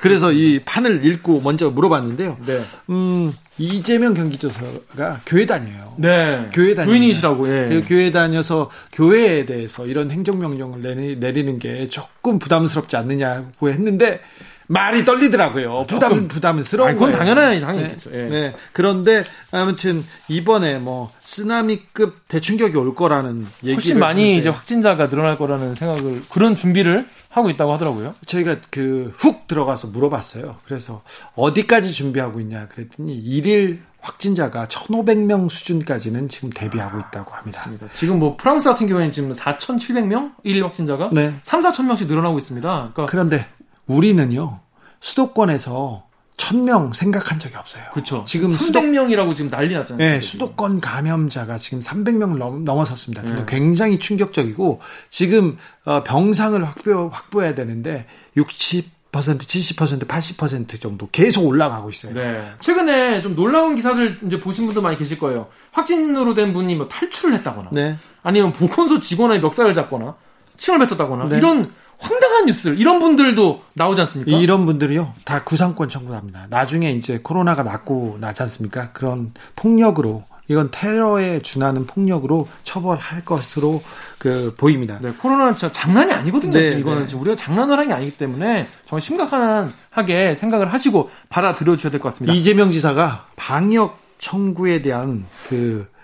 [0.00, 2.38] 그래서 이 판을 읽고 먼저 물어봤는데요.
[2.46, 2.62] 네.
[2.90, 5.94] 음, 이재명 경기도사가 교회 다녀요.
[5.96, 6.48] 네.
[6.52, 7.68] 교회 다니 교인이시라고, 예.
[7.68, 14.20] 그 교회 다녀서 교회에 대해서 이런 행정명령을 내리, 내리는 게 조금 부담스럽지 않느냐고 했는데
[14.68, 15.86] 말이 떨리더라고요.
[15.88, 16.28] 부담 조금.
[16.28, 17.12] 부담스러운 아니, 그건.
[17.12, 18.10] 당연해, 당연했죠.
[18.10, 18.18] 네.
[18.18, 18.28] 예.
[18.28, 18.54] 네.
[18.72, 25.38] 그런데 아무튼 이번에 뭐 쓰나미급 대충격이 올 거라는 얘기를 훨씬 많이 듣는데 이제 확진자가 늘어날
[25.38, 28.14] 거라는 생각을 그런 준비를 하고 있다고 하더라고요.
[28.26, 30.56] 저희가 그 훅 들어가서 물어봤어요.
[30.64, 31.02] 그래서
[31.34, 37.68] 어디까지 준비하고 있냐 그랬더니 일일 확진자가 1,500명 수준까지는 지금 대비하고 있다고 합니다.
[37.94, 41.34] 지금 뭐 프랑스 같은 경우에는 지금 4,700명 일일 확진자가 네.
[41.42, 42.68] 3, 4천 명씩 늘어나고 있습니다.
[42.94, 43.46] 그러니까 그런데
[43.86, 44.60] 우리는요
[45.00, 47.82] 수도권에서 1,000명 생각한 적이 없어요.
[47.92, 48.24] 그렇죠.
[48.26, 49.96] 지금 지금 수도 300명이라고 지금 난리 났잖아요.
[49.96, 53.22] 네, 수도권 감염자가 지금 300명을 넘, 넘어섰습니다.
[53.22, 53.44] 근데 네.
[53.48, 58.84] 굉장히 충격적이고 지금 어, 병상을 확보 확보해야 되는데 60%
[59.22, 62.12] 70%, 80% 정도 계속 올라가고 있어요.
[62.12, 62.52] 네.
[62.60, 65.46] 최근에 좀 놀라운 기사들 이제 보신 분도 많이 계실 거예요.
[65.72, 67.96] 확진으로 된 분이 뭐 탈출을 했다거나 네.
[68.22, 70.16] 아니면 보건소 직원의 멱살을 잡거나
[70.58, 71.38] 침을 뱉었다거나 네.
[71.38, 74.36] 이런 황당한 뉴스를 이런 분들도 나오지 않습니까?
[74.38, 76.46] 이런 분들이요 다 구상권 청구합니다.
[76.50, 78.90] 나중에 이제 코로나가 낫고 나지 않습니까?
[78.92, 83.82] 그런 폭력으로 이건 테러에 준하는 폭력으로 처벌할 것으로
[84.18, 84.98] 그 보입니다.
[85.00, 86.52] 네, 코로나는 진짜 장난이 아니거든요.
[86.52, 87.06] 네, 지금 이거는 네.
[87.08, 92.10] 지금 우리가 장난을 하는 게 아니기 때문에 정말 심각하게 생각을 하시고 받아들여 주셔야 될 것
[92.10, 92.32] 같습니다.
[92.32, 95.95] 이재명 지사가 방역 청구에 대한 그 예,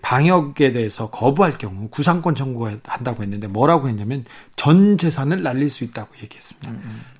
[0.00, 4.24] 방역에 대해서 거부할 경우 구상권 청구한다고 했는데 뭐라고 했냐면
[4.56, 6.72] 전 재산을 날릴 수 있다고 얘기했습니다.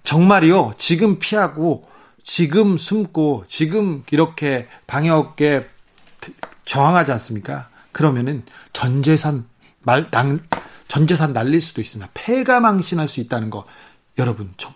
[0.02, 0.74] 정말이요.
[0.76, 1.88] 지금 피하고
[2.24, 5.68] 지금 숨고 지금 이렇게 방역에
[6.64, 7.68] 저항하지 않습니까?
[7.92, 9.44] 그러면은 전 재산
[9.80, 10.40] 말, 낭,
[10.88, 12.10] 전 재산 날릴 수도 있습니다.
[12.14, 13.64] 폐가 망신할 수 있다는 거
[14.18, 14.72] 여러분 좀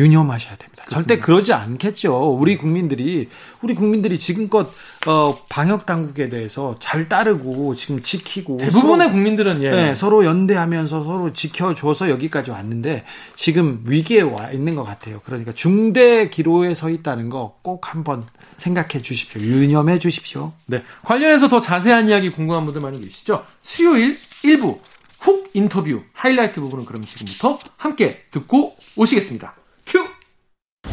[0.00, 0.84] 유념하셔야 됩니다.
[0.90, 2.32] 절대 그러지 않겠죠.
[2.32, 3.28] 우리 국민들이
[3.62, 4.72] 우리 국민들이 지금껏
[5.06, 9.70] 어, 방역 당국에 대해서 잘 따르고 지금 지키고 대부분의 서로, 국민들은 예.
[9.70, 13.04] 네, 서로 연대하면서 서로 지켜줘서 여기까지 왔는데
[13.36, 15.20] 지금 위기에 와 있는 것 같아요.
[15.24, 18.24] 그러니까 중대 기로에 서 있다는 거 꼭 한번
[18.58, 19.40] 생각해 주십시오.
[19.40, 20.52] 유념해 주십시오.
[20.66, 20.82] 네.
[21.02, 23.44] 관련해서 더 자세한 이야기 궁금한 분들 많이 계시죠?
[23.62, 24.80] 수요일 일부
[25.20, 29.54] 훅 인터뷰 하이라이트 부분은 그럼 지금부터 함께 듣고 오시겠습니다.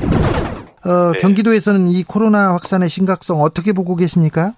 [0.01, 0.89] 큐!
[0.89, 1.19] 어, 네.
[1.19, 4.53] 경기도에서는 이 코로나 확산의 심각성 어떻게 보고 계십니까?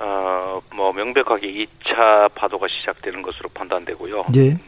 [0.00, 4.26] 어, 뭐 명백하게 2차 파도가 시작되는 것으로 판단되고요.
[4.36, 4.58] 예.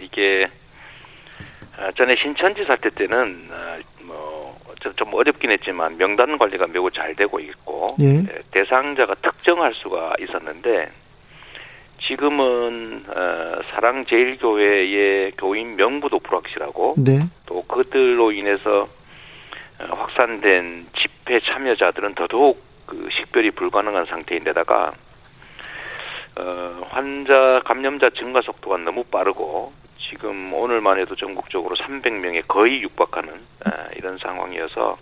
[0.00, 0.46] 이게
[1.78, 7.14] 어, 전에 신천지사 때 때는 어, 뭐 좀- 좀 어렵긴 했지만 명단 관리가 매우 잘
[7.14, 8.16] 되고 있고 예.
[8.18, 10.90] 예, 대상자가 특정할 수가 있었는데
[12.12, 17.20] 지금은 어, 사랑제일교회의 교인 명부도 불확실하고 네.
[17.46, 18.88] 또 그들로 인해서
[19.80, 24.92] 어, 확산된 집회 참여자들은 더더욱 그 식별이 불가능한 상태인데다가
[26.38, 29.72] 어, 환자 감염자 증가 속도가 너무 빠르고
[30.10, 34.98] 지금 오늘만 해도 전국적으로 300명에 거의 육박하는 에, 이런 상황이어서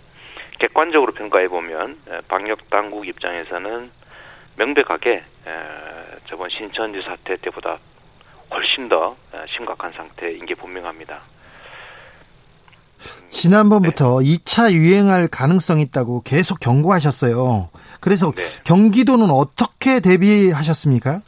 [0.59, 1.97] 객관적으로 평가해 보면
[2.29, 3.91] 방역 당국 입장에서는
[4.61, 5.23] 명백하게 에,
[6.29, 7.79] 저번 신천지 사태 때보다
[8.51, 9.15] 훨씬 더
[9.55, 11.21] 심각한 상태인 게 분명합니다.
[13.29, 14.35] 지난번부터 네.
[14.35, 17.69] 2차 유행할 가능성이 있다고 계속 경고하셨어요.
[17.99, 18.43] 그래서 네.
[18.65, 21.21] 경기도는 어떻게 대비하셨습니까?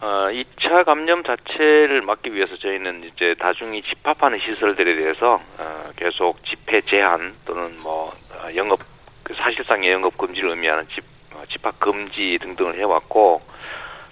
[0.00, 6.82] 어, 2차 감염 자체를 막기 위해서 저희는 이제 다중이 집합하는 시설들에 대해서 어, 계속 집회
[6.82, 8.80] 제한 또는 뭐 어, 영업
[9.22, 11.13] 그 사실상의 영업 금지를 의미하는 집 어,
[11.50, 13.42] 집합 금지 등등을 해왔고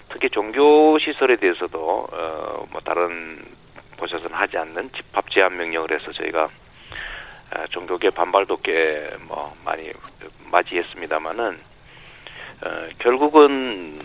[0.09, 3.43] 특히 종교 시설에 대해서도 어, 뭐 다른
[3.99, 9.91] 곳에서는 하지 않는 집합 제한 명령을 해서 저희가 어, 종교계 반발도 꽤 뭐 많이
[10.51, 11.59] 맞이했습니다마는
[12.65, 13.99] 어, 결국은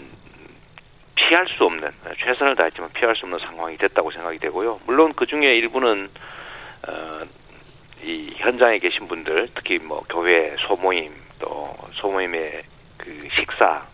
[1.14, 1.90] 피할 수 없는
[2.24, 4.80] 최선을 다했지만 피할 수 없는 상황이 됐다고 생각이 되고요.
[4.86, 6.08] 물론 그 중에 일부는
[6.88, 7.20] 어,
[8.02, 12.62] 이 현장에 계신 분들 특히 뭐 교회 소모임 또 소모임의
[12.98, 13.86] 그 식사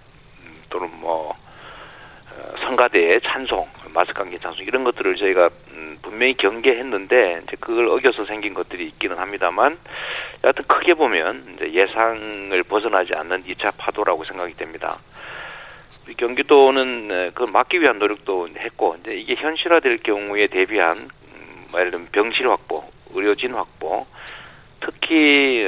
[0.42, 7.42] 음, 또는 뭐 어, 성가대의 찬송 마스크 감기 찬송 이런 것들을 저희가 음, 분명히 경계했는데
[7.44, 9.78] 이제 그걸 어겨서 생긴 것들이 있기는 합니다만
[10.42, 14.98] 여하튼 크게 보면 이제 예상을 벗어나지 않는 2차 파도라고 생각이 됩니다.
[16.16, 22.08] 경기도는 그걸 막기 위한 노력도 했고 이제 이게 현실화될 경우에 대비한 음, 뭐 예를 들면
[22.12, 24.06] 병실 확보, 의료진 확보,
[24.84, 25.64] 특히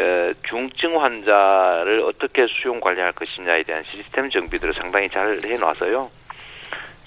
[0.48, 6.11] 중증 환자를 어떻게 수용 관리할 것이냐에 대한 시스템 정비들을 상당히 잘 해놔서요.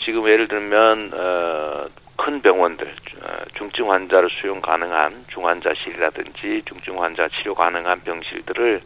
[0.03, 1.85] 지금 예를 들면 어,
[2.17, 8.81] 큰 병원들 어, 중증 환자를 수용 가능한 중환자실이라든지 중증 환자 치료 가능한 병실들을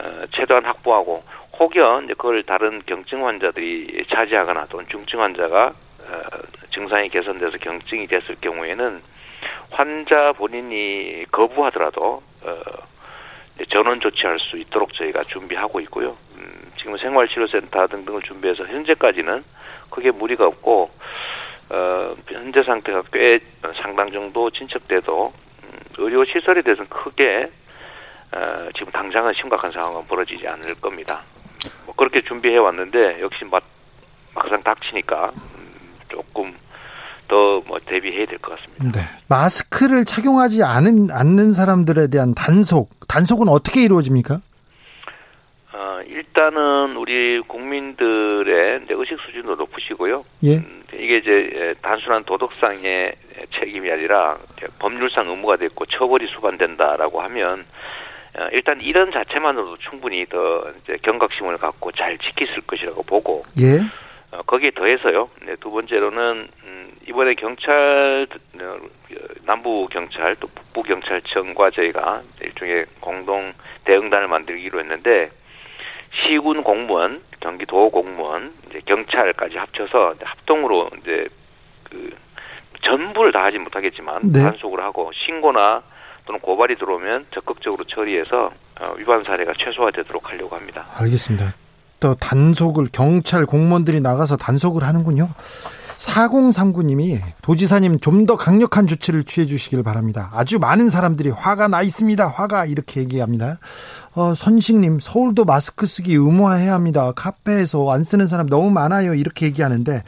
[0.00, 1.24] 어, 최대한 확보하고
[1.58, 5.72] 혹여 그걸 다른 경증 환자들이 차지하거나 또는 중증 환자가
[6.06, 6.22] 어,
[6.72, 9.00] 증상이 개선돼서 경증이 됐을 경우에는
[9.70, 12.60] 환자 본인이 거부하더라도 어,
[13.70, 16.16] 전원 조치할 수 있도록 저희가 준비하고 있고요.
[16.36, 19.44] 음, 지금 생활치료센터 등등을 준비해서 현재까지는
[19.90, 20.90] 크게 무리가 없고
[21.70, 23.40] 어, 현재 상태가 꽤
[23.82, 25.32] 상당 정도 진척돼도
[25.64, 27.50] 음, 의료 시설에 대해서는 크게
[28.32, 31.22] 어, 지금 당장은 심각한 상황은 벌어지지 않을 겁니다.
[31.86, 33.62] 뭐 그렇게 준비해 왔는데 역시 막,
[34.34, 36.54] 막상 닥치니까 음, 조금
[37.28, 39.00] 더 뭐 대비해야 될 것 같습니다.
[39.00, 39.06] 네.
[39.28, 44.40] 마스크를 착용하지 않은 않는 사람들에 대한 단속, 단속은 어떻게 이루어집니까?
[45.72, 50.24] 어, 일단은 우리 국민들의 의식 수준도 높으시고요.
[50.44, 50.56] 예.
[50.56, 53.14] 음, 이게 이제 단순한 도덕상의
[53.58, 54.36] 책임이 아니라
[54.78, 57.64] 법률상 의무가 됐고 처벌이 수반된다라고 하면
[58.38, 63.80] 어, 일단 이런 자체만으로도 충분히 더 이제 경각심을 갖고 잘 지켰을 것이라고 보고 예.
[64.32, 65.28] 어, 거기에 더해서요.
[65.46, 66.73] 네, 두 번째로는 음,
[67.08, 68.26] 이번에 경찰
[68.60, 68.76] 어,
[69.44, 73.52] 남부 경찰 또 북부 경찰청과 저희가 일종의 공동
[73.84, 75.30] 대응단을 만들기로 했는데
[76.22, 81.26] 시군 공무원, 경기도 공무원, 이제 경찰까지 합쳐서 합동으로 이제
[81.90, 82.10] 그
[82.84, 84.42] 전부를 다 하지 못하겠지만 네.
[84.42, 85.82] 단속을 하고 신고나
[86.26, 90.86] 또는 고발이 들어오면 적극적으로 처리해서 어, 위반 사례가 최소화되도록 하려고 합니다.
[90.98, 91.52] 알겠습니다.
[92.00, 95.28] 또 단속을 경찰 공무원들이 나가서 단속을 하는군요.
[95.98, 100.30] 4039님이 도지사님 좀 더 강력한 조치를 취해 주시길 바랍니다.
[100.32, 102.26] 아주 많은 사람들이 화가 나 있습니다.
[102.26, 103.58] 화가 이렇게 얘기합니다.
[104.14, 107.12] 어, 선식님 서울도 마스크 쓰기 의무화해야 합니다.
[107.14, 109.12] 카페에서 안 쓰는 사람 너무 많아요.
[109.12, 110.02] 이렇게 얘기하는데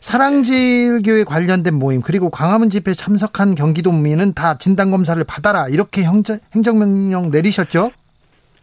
[0.00, 7.30] 사랑제일교회 관련된 모임 그리고 광화문 집회 참석한 경기도민은 다 진단 검사를 받아라 이렇게 형제, 행정명령
[7.30, 7.92] 내리셨죠?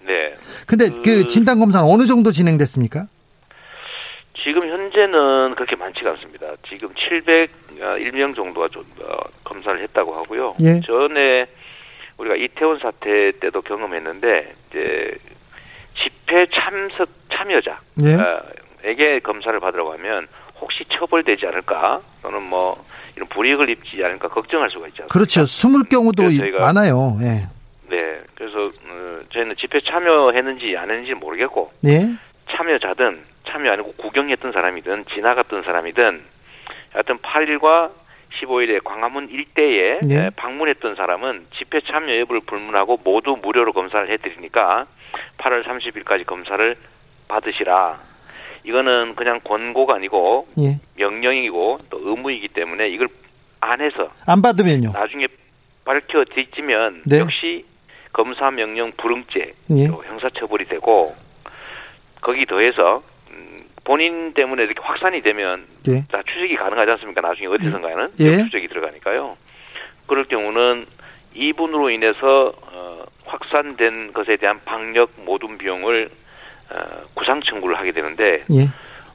[0.02, 0.36] 네.
[0.66, 3.08] 근데 그, 그 진단 검사는 어느 정도 진행됐습니까?
[4.48, 6.48] 지금 현재는 그렇게 많지가 않습니다.
[6.70, 10.56] 지금 701명 정도가 좀 어, 검사를 했다고 하고요.
[10.62, 10.80] 예.
[10.80, 11.48] 전에
[12.18, 15.18] 우리가 이태원 사태 때도 경험했는데 이제
[16.02, 17.82] 집회 참석 참여자
[18.86, 19.20] 에게 예.
[19.20, 20.30] 검사를 받으러 가면
[20.62, 22.82] 혹시 처벌되지 않을까 또는 뭐
[23.18, 25.08] 이런 불이익을 입지 않을까 걱정할 수가 있죠.
[25.08, 25.44] 그렇죠.
[25.44, 26.24] 숨을 경우도
[26.58, 27.18] 많아요.
[27.22, 27.48] 예.
[27.90, 28.22] 네.
[28.34, 32.00] 그래서 어, 저희는 집회 참여했는지 안 했는지 모르겠고 예.
[32.56, 36.24] 참여자든 참여 아니고 구경했던 사람이든 지나갔던 사람이든
[36.92, 37.92] 하여튼 8일과
[38.42, 40.30] 15일에 광화문 일대에 예.
[40.36, 44.86] 방문했던 사람은 집회 참여 여부를 불문하고 모두 무료로 검사를 해드리니까
[45.38, 46.76] 8월 30일까지 검사를
[47.28, 48.00] 받으시라.
[48.64, 50.80] 이거는 그냥 권고가 아니고 예.
[50.98, 53.08] 명령이고 또 의무이기 때문에 이걸
[53.60, 54.92] 안 해서 안 받으면요.
[54.92, 55.28] 나중에
[55.86, 57.20] 밝혀 뒤지면 네.
[57.20, 57.66] 역시
[58.12, 59.86] 검사 명령 불응죄 예.
[59.86, 61.16] 형사처벌이 되고
[62.22, 63.17] 거기 더해서 음,
[63.88, 66.06] 본인 때문에 이렇게 확산이 되면 예.
[66.12, 67.22] 자 추적이 가능하지 않습니까?
[67.22, 68.38] 나중에 어디선가는 예.
[68.44, 69.38] 추적이 들어가니까요.
[70.08, 70.86] 그럴 경우는
[71.34, 76.10] 이분으로 인해서 어, 확산된 것에 대한 방역 모든 비용을
[76.70, 78.68] 어, 구상 청구를 하게 되는데 예.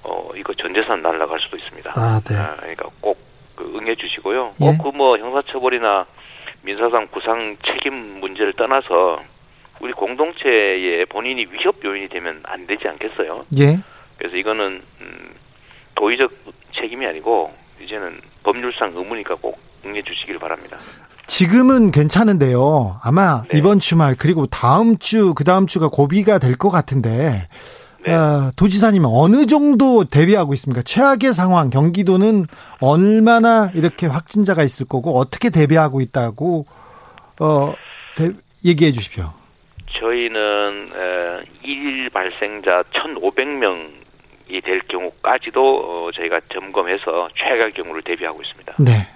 [0.05, 1.93] 어, 이거 전 재산 날라갈 수도 있습니다.
[1.95, 2.35] 아, 네.
[2.61, 4.55] 그러니까 꼭 그 응해 주시고요.
[4.61, 4.77] 예.
[4.79, 6.07] 꼭그뭐 형사처벌이나
[6.63, 9.23] 민사상 구상 책임 문제를 떠나서
[9.81, 13.47] 우리 공동체에 본인이 위협 요인이 되면 안 되지 않겠어요?
[13.59, 13.79] 예.
[14.19, 15.35] 그래서 이거는 음,
[15.95, 16.31] 도의적
[16.81, 20.79] 책임이 아니고 이제는 법률상 의무니까 꼭 응해 주시길 바랍니다.
[21.27, 22.97] 지금은 괜찮은데요.
[23.05, 23.59] 아마 네.
[23.59, 27.49] 이번 주말 그리고 다음 주, 그 다음 주가 고비가 될 것 같은데,
[28.05, 28.13] 네.
[28.13, 30.83] 어, 도지사님 어느 정도 대비하고 있습니까?
[30.83, 32.47] 최악의 상황, 경기도는
[32.81, 36.67] 얼마나 이렇게 확진자가 있을 거고 어떻게 대비하고 있다고
[37.41, 37.75] 어,
[38.17, 38.33] 대-
[38.65, 39.33] 얘기해 주십시오.
[40.01, 44.02] 저희는 에, 일 발생자 1,500명
[44.53, 45.61] 이 될 경우까지도
[46.07, 48.75] 어, 저희가 점검해서 최악의 경우를 대비하고 있습니다.
[48.79, 49.09] 네.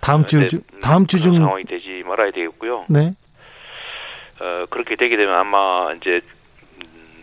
[0.00, 2.86] 다음 주, 근데, 주 음, 다음 주 그런 중, 상황이 되지 말아야 되겠고요.
[2.88, 3.12] 네.
[4.40, 6.22] 어, 그렇게 되게 되면 아마 이제
[6.82, 7.22] 음,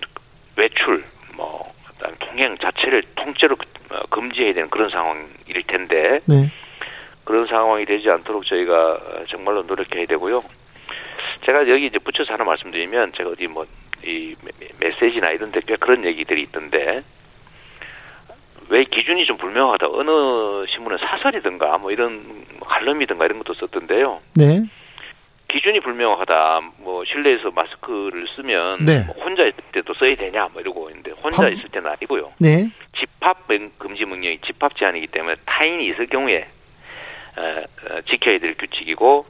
[0.56, 1.04] 외출,
[1.36, 3.56] 뭐 그다음 통행 자체를 통째로
[3.90, 6.52] 어, 금지해야 되는 그런 상황일 텐데 네.
[7.24, 10.44] 그런 상황이 되지 않도록 저희가 어, 정말로 노력해야 되고요.
[11.46, 13.66] 제가 여기 이제 붙여서 하나 말씀드리면 제가 어디 뭐
[14.04, 14.36] 이
[14.80, 17.04] 메시지나 이런 데 꽤 그런 얘기들이 있던데
[18.70, 24.22] 왜 기준이 좀 불명하다 어느 신문은 사설이든가 뭐 이런 칼럼이든가 이런 것도 썼던데요.
[24.36, 24.62] 네.
[25.48, 26.60] 기준이 불명하다.
[26.80, 29.06] 뭐 실내에서 마스크를 쓰면 네.
[29.06, 32.34] 뭐 혼자 있을 때도 써야 되냐 뭐 이러고 있는데 혼자 험- 있을 때는 아니고요.
[32.40, 32.70] 네.
[33.00, 36.46] 집합 명- 금지 명령이 집합 제한이기 때문에 타인이 있을 경우에
[37.38, 39.26] 어, 어, 지켜야 될 규칙이고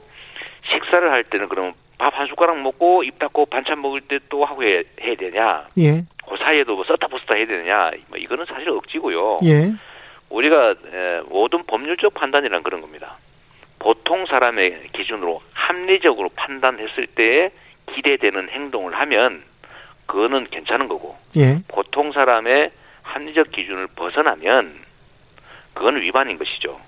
[0.72, 4.62] 식사를 할 때는 그러면 밥 한 숟가락 먹고 입 닫고 반찬 먹을 때 또 하고
[4.64, 5.66] 해, 해야 되냐?
[5.78, 6.04] 예.
[6.28, 7.90] 그 사이에도 뭐 썼다 부었다 해야 되느냐?
[8.08, 9.40] 뭐 이거는 사실 억지고요.
[9.44, 9.72] 예.
[10.30, 13.16] 우리가 에, 모든 법률적 판단이란 그런 겁니다.
[13.78, 17.50] 보통 사람의 기준으로 합리적으로 판단했을 때에
[17.94, 19.42] 기대되는 행동을 하면
[20.06, 21.58] 그거는 괜찮은 거고 예.
[21.68, 22.70] 보통 사람의
[23.02, 24.74] 합리적 기준을 벗어나면
[25.74, 26.78] 그거는 위반인 것이죠.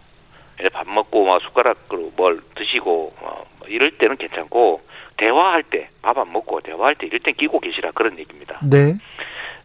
[0.62, 4.82] 예, 밥 먹고 막 숟가락으로 뭘 드시고 어, 뭐 이럴 때는 괜찮고
[5.16, 8.58] 대화할 때 밥 안 먹고 대화할 때 이럴 땐 끼고 계시라 그런 얘기입니다.
[8.62, 8.94] 네.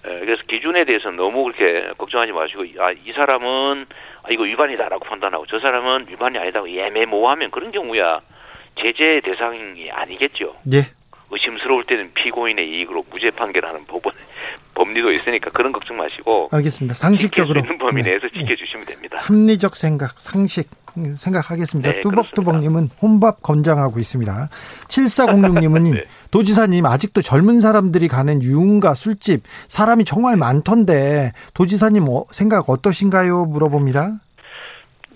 [0.07, 3.85] 예, 그래서 기준에 대해서는 너무 그렇게 걱정하지 마시고 아, 이 사람은
[4.23, 8.19] 아, 이거 위반이다라고 판단하고 저 사람은 위반이 아니다고 애매모호하면 그런 경우야
[8.79, 10.55] 제재 대상이 아니겠죠.
[10.73, 10.79] 예.
[11.31, 14.13] 의심스러울 때는 피고인의 이익으로 무죄 판결하는 법원
[14.75, 16.93] 법리도 있으니까 그런 걱정 마시고 알겠습니다.
[16.93, 17.59] 지킬 수 상식적으로.
[17.61, 18.11] 있는 범위 네.
[18.11, 18.39] 내에서 예.
[18.43, 19.17] 지켜주시면 됩니다.
[19.21, 20.84] 합리적 생각, 상식 음,
[21.17, 21.91] 생각하겠습니다.
[21.91, 24.49] 네, 뚜벅뚜벅님은 혼밥 권장하고 있습니다.
[24.87, 26.03] 7406님은 네.
[26.31, 33.45] 도지사님 아직도 젊은 사람들이 가는 유흥가 술집 사람이 정말 많던데 도지사님 어, 생각 어떠신가요?
[33.45, 34.19] 물어봅니다.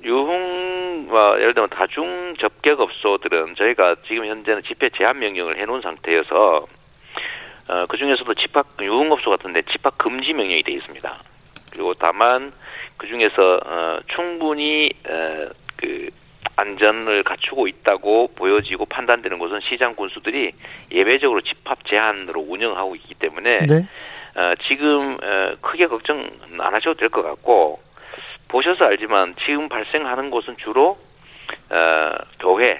[0.04, 6.68] 유흥과 예를 들면 다중 접객업소들은 저희가 지금 현재는 집회 제한 명령을 해놓은 상태여서
[7.70, 11.18] 어, 그 중에서도 집합 유흥업소 같은데 집합 금지 명령이 되어 있습니다.
[11.72, 12.52] 그리고 다만
[12.98, 16.10] 그 중에서 어, 충분히 어, 그
[16.56, 20.52] 안전을 갖추고 있다고 보여지고 판단되는 곳은 시장 군수들이
[20.92, 23.76] 예외적으로 집합 제한으로 운영하고 있기 때문에 네.
[24.36, 27.80] 어, 지금 어, 크게 걱정 안 하셔도 될 것 같고
[28.50, 30.98] 보셔서 알지만 지금 발생하는 곳은 주로
[31.70, 32.72] 어, 교회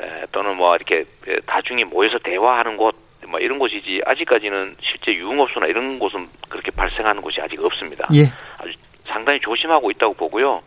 [0.00, 2.94] 에, 또는 뭐 이렇게 에, 다중이 모여서 대화하는 곳,
[3.26, 8.06] 뭐 이런 곳이지 아직까지는 실제 유흥업소나 이런 곳은 그렇게 발생하는 곳이 아직 없습니다.
[8.14, 8.22] 예.
[8.58, 8.72] 아주
[9.06, 10.62] 상당히 조심하고 있다고 보고요.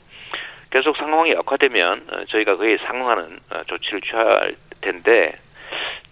[0.72, 5.34] 계속 상황이 악화되면 어, 저희가 그에 상응하는 어, 조치를 취할 텐데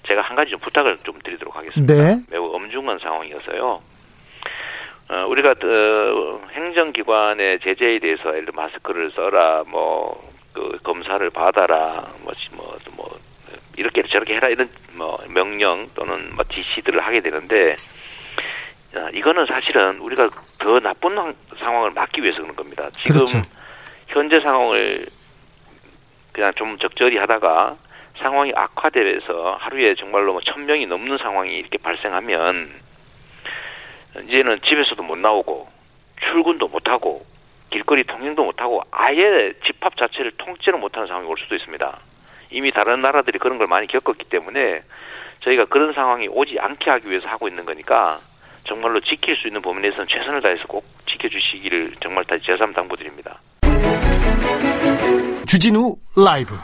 [0.07, 1.93] 제가 한 가지 좀 부탁을 좀 드리도록 하겠습니다.
[1.93, 2.17] 네.
[2.29, 3.81] 매우 엄중한 상황이어서요.
[5.11, 12.33] 어, 우리가 어, 행정기관의 제재에 대해서 예를 들어 마스크를 써라, 뭐 그 검사를 받아라, 뭐,
[12.53, 13.19] 뭐, 뭐
[13.77, 17.75] 이렇게 저렇게 해라 이런 뭐 명령 또는 뭐 지시들을 하게 되는데
[18.95, 20.27] 어, 이거는 사실은 우리가
[20.59, 22.89] 더 나쁜 황- 상황을 막기 위해서 그런 겁니다.
[23.03, 23.37] 지금 그렇죠.
[24.09, 25.05] 현재 상황을
[26.33, 27.77] 그냥 좀 적절히 하다가
[28.17, 32.69] 상황이 악화되면서 하루에 정말로 뭐 천 명이 넘는 상황이 이렇게 발생하면
[34.27, 35.69] 이제는 집에서도 못 나오고
[36.21, 37.25] 출근도 못 하고
[37.69, 41.99] 길거리 통행도 못 하고 아예 집합 자체를 통째로 못 하는 상황이 올 수도 있습니다.
[42.51, 44.81] 이미 다른 나라들이 그런 걸 많이 겪었기 때문에
[45.41, 48.17] 저희가 그런 상황이 오지 않게 하기 위해서 하고 있는 거니까
[48.65, 53.39] 정말로 지킬 수 있는 범위 내에서는 최선을 다해서 꼭 지켜주시기를 정말 다시 재삼 당부드립니다.
[55.45, 56.55] 주진우 라이브.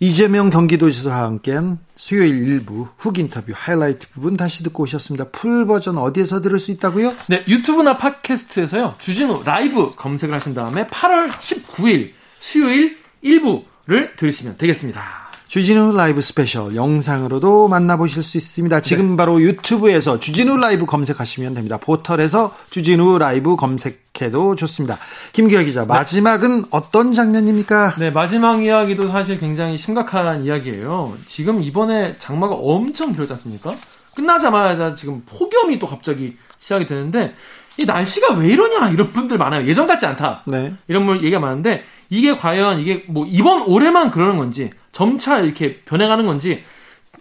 [0.00, 5.30] 이재명 경기도지사와 함께한 수요일 일부 훅 인터뷰 하이라이트 부분 다시 듣고 오셨습니다.
[5.30, 7.14] full 버전 어디에서 들을 수 있다고요?
[7.28, 8.94] 네, 유튜브나 팟캐스트에서요.
[8.98, 15.27] 주진우 라이브 검색을 하신 다음에 8월 19일 수요일 일부를 들으시면 되겠습니다.
[15.48, 18.82] 주진우 라이브 스페셜 영상으로도 만나보실 수 있습니다.
[18.82, 19.16] 지금 네.
[19.16, 21.78] 바로 유튜브에서 주진우 라이브 검색하시면 됩니다.
[21.78, 24.98] 포털에서 주진우 라이브 검색해도 좋습니다.
[25.32, 25.86] 김기화 기자, 네.
[25.86, 27.94] 마지막은 어떤 장면입니까?
[27.98, 31.16] 네, 마지막 이야기도 사실 굉장히 심각한 이야기예요.
[31.26, 33.74] 지금 이번에 장마가 엄청 길었지 않습니까?
[34.14, 37.34] 끝나자마자 지금 폭염이 또 갑자기 시작이 되는데
[37.78, 39.66] 이 날씨가 왜 이러냐 이런 분들 많아요.
[39.66, 40.42] 예전 같지 않다.
[40.46, 40.74] 네.
[40.88, 46.26] 이런 분 얘기가 많은데 이게 과연 이게 뭐 이번 올해만 그러는 건지 점차 이렇게 변해가는
[46.26, 46.64] 건지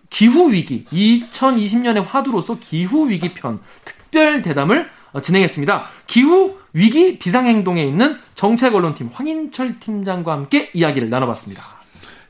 [0.10, 5.89] 기후 위기 2020년의 화두로서 기후 위기 편 특별 대담을 어, 진행했습니다.
[6.08, 11.62] 기후 위기 비상행동에 있는 정책 언론팀 황인철 팀장과 함께 이야기를 나눠봤습니다.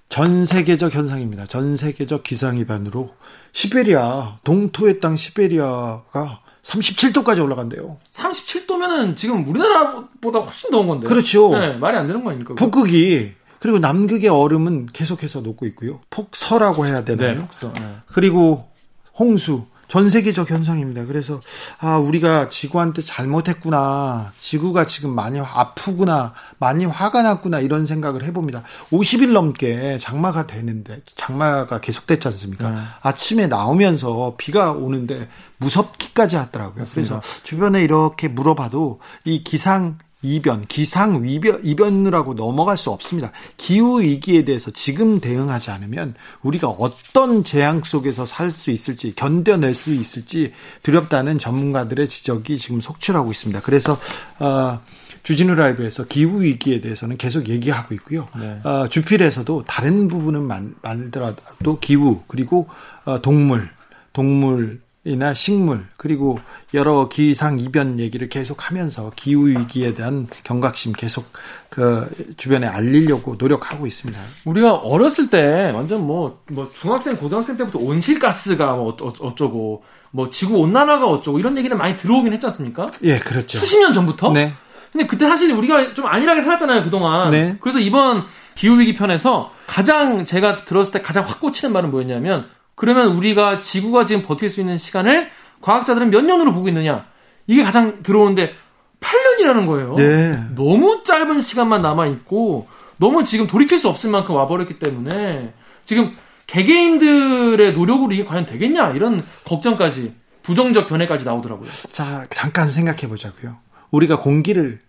[0.10, 1.46] 전 세계적 현상입니다.
[1.46, 3.14] 전 세계적 기상 위반으로
[3.54, 7.98] 시베리아 동토의 땅 시베리아가 37도까지 올라간대요.
[8.12, 11.08] 37도면은 지금 우리나라보다 훨씬 더운 건데.
[11.08, 11.50] 그렇죠.
[11.58, 12.56] 네, 말이 안 되는 거 아닙니까?
[12.56, 16.02] 북극이 그리고 남극의 얼음은 계속해서 녹고 있고요.
[16.10, 17.34] 폭서라고 해야 되나요?
[17.34, 17.72] 네, 폭서.
[17.74, 17.96] 네.
[18.08, 18.70] 그리고
[19.18, 21.06] 홍수 전 세계적 현상입니다.
[21.06, 21.40] 그래서
[21.80, 24.32] 아 우리가 지구한테 잘못했구나.
[24.40, 26.34] 지구가 지금 많이 아프구나.
[26.60, 28.64] 많이 화가 났구나 이런 생각을 해봅니다.
[28.92, 32.70] 50일 넘게 장마가 되는데 장마가 계속됐지 않습니까?
[32.70, 32.82] 네.
[33.02, 36.80] 아침에 나오면서 비가 오는데 무섭기까지 하더라고요.
[36.80, 37.20] 맞습니다.
[37.20, 39.98] 그래서 주변에 이렇게 물어봐도 이 기상
[40.28, 43.32] 이변, 기상 위변, 이변이라고 넘어갈 수 없습니다.
[43.56, 49.94] 기후 위기에 대해서 지금 대응하지 않으면 우리가 어떤 재앙 속에서 살 수 있을지, 견뎌낼 수
[49.94, 50.54] 있을지
[50.84, 53.62] 두렵다는 전문가들의 지적이 지금 속출하고 있습니다.
[53.62, 53.98] 그래서
[54.40, 54.80] 어,
[55.24, 58.28] 주진우 라이브에서 기후 위기에 대해서는 계속 얘기하고 있고요.
[58.40, 58.60] 네.
[58.64, 62.68] 어, 주필에서도 다른 부분은 만, 만들어도 기후 그리고
[63.06, 63.70] 어, 동물,
[64.14, 66.38] 동물 이나 식물 그리고
[66.74, 71.26] 여러 기상 이변 얘기를 계속 하면서 기후 위기에 대한 경각심 계속
[71.70, 74.20] 그 주변에 알리려고 노력하고 있습니다.
[74.46, 81.08] 우리가 어렸을 때 완전 뭐뭐 뭐 중학생 고등학생 때부터 온실가스가 뭐 어쩌고 뭐 지구 온난화가
[81.08, 82.92] 어쩌고 이런 얘기는 많이 들어오긴 했지 않습니까?
[83.04, 83.60] 예, 그렇죠.
[83.60, 84.34] 수십 년 전부터.
[84.34, 84.54] 네.
[84.92, 87.30] 근데 그때 사실 우리가 좀 안일하게 살았잖아요 그동안.
[87.30, 87.58] 네.
[87.62, 92.48] 그래서 이번 기후 위기 편에서 가장 제가 들었을 때 가장 확 꽂히는 말은 뭐였냐면
[92.78, 95.30] 그러면 우리가 지구가 지금 버틸 수 있는 시간을
[95.62, 97.08] 과학자들은 몇 년으로 보고 있느냐?
[97.48, 98.54] 이게 가장 들어오는데
[99.00, 99.96] 8년이라는 거예요.
[99.96, 100.40] 네.
[100.54, 102.68] 너무 짧은 시간만 남아 있고
[102.98, 105.54] 너무 지금 돌이킬 수 없을 만큼 와버렸기 때문에
[105.86, 106.16] 지금
[106.46, 110.14] 개개인들의 노력으로 이게 과연 되겠냐 이런 걱정까지
[110.44, 111.68] 부정적 견해까지 나오더라고요.
[111.92, 113.58] 자 잠깐 생각해 보자고요.
[113.90, 114.82] 우리가 공기를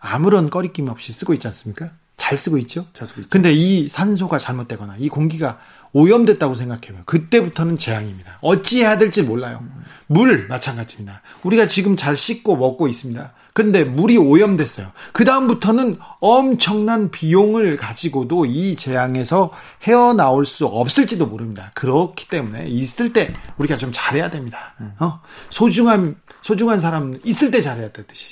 [0.00, 1.90] 아무런 꺼리낌 없이 쓰고 있지 않습니까?
[2.16, 2.86] 잘 쓰고 있죠.
[2.94, 3.30] 잘 쓰고 있죠.
[3.30, 5.60] 근데 이 산소가 잘못되거나 이 공기가
[5.92, 7.02] 오염됐다고 생각해요.
[7.04, 8.38] 그때부터는 재앙입니다.
[8.40, 9.62] 어찌해야 될지 몰라요.
[10.06, 11.22] 물 마찬가지입니다.
[11.42, 13.32] 우리가 지금 잘 씻고 먹고 있습니다.
[13.54, 14.92] 근데 물이 오염됐어요.
[15.12, 21.70] 그 다음부터는 엄청난 비용을 가지고도 이 재앙에서 헤어나올 수 없을지도 모릅니다.
[21.74, 24.74] 그렇기 때문에 있을 때 우리가 좀 잘해야 됩니다.
[24.98, 25.20] 어?
[25.50, 28.30] 소중한 소중한 사람 있을 때 잘해야 되듯이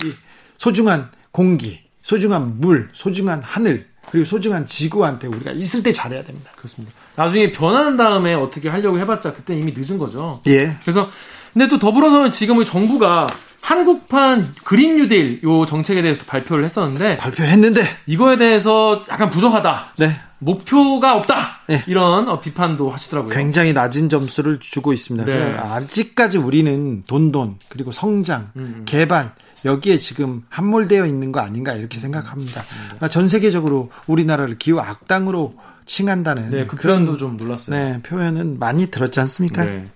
[0.56, 6.50] 소중한 공기, 소중한 물, 소중한 하늘 그리고 소중한 지구한테 우리가 있을 때 잘해야 됩니다.
[6.56, 6.94] 그렇습니다.
[7.16, 10.40] 나중에 변한 다음에 어떻게 하려고 해봤자 그때 이미 늦은 거죠.
[10.46, 10.76] 예.
[10.82, 11.08] 그래서
[11.52, 13.26] 근데 또 더불어서 지금 정부가
[13.60, 19.94] 한국판 그린 뉴딜 요 정책에 대해서 발표를 했었는데 발표했는데 이거에 대해서 약간 부족하다.
[19.98, 20.16] 네.
[20.38, 21.60] 목표가 없다.
[21.68, 21.84] 네.
[21.86, 23.34] 이런 어, 비판도 하시더라고요.
[23.34, 25.26] 굉장히 낮은 점수를 주고 있습니다.
[25.26, 25.54] 네.
[25.58, 28.76] 아직까지 우리는 돈돈 그리고 성장, 음.
[28.78, 28.82] 음.
[28.86, 29.34] 개발
[29.64, 32.64] 여기에 지금 함몰되어 있는 거 아닌가 이렇게 생각합니다.
[33.02, 33.08] 음.
[33.08, 35.54] 전 세계적으로 우리나라를 기후 악당으로
[35.86, 37.76] 칭한다는 네, 그 표현도 좀 놀랐어요.
[37.76, 39.64] 네, 표현은 많이 들었지 않습니까?
[39.64, 39.88] 네.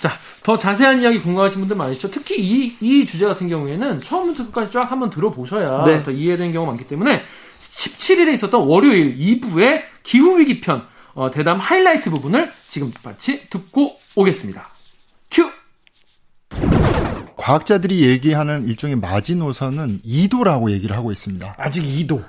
[0.00, 2.10] 자, 더 자세한 이야기 궁금하신 분들 많으시죠?
[2.10, 6.02] 특히 이, 이 주제 같은 경우에는 처음부터 끝까지 쫙 한번 들어보셔야 네.
[6.02, 7.22] 더 이해되는 경우가 많기 때문에
[7.60, 14.77] 17일에 있었던 월요일 2부의 기후위기 편 어, 대담 하이라이트 부분을 지금 같이 듣고 오겠습니다.
[17.48, 17.52] 큐!
[17.52, 21.54] 과학자들이 얘기하는 일종의 마지노선은 2도라고 얘기를 하고 있습니다.
[21.56, 22.22] 아직 2도.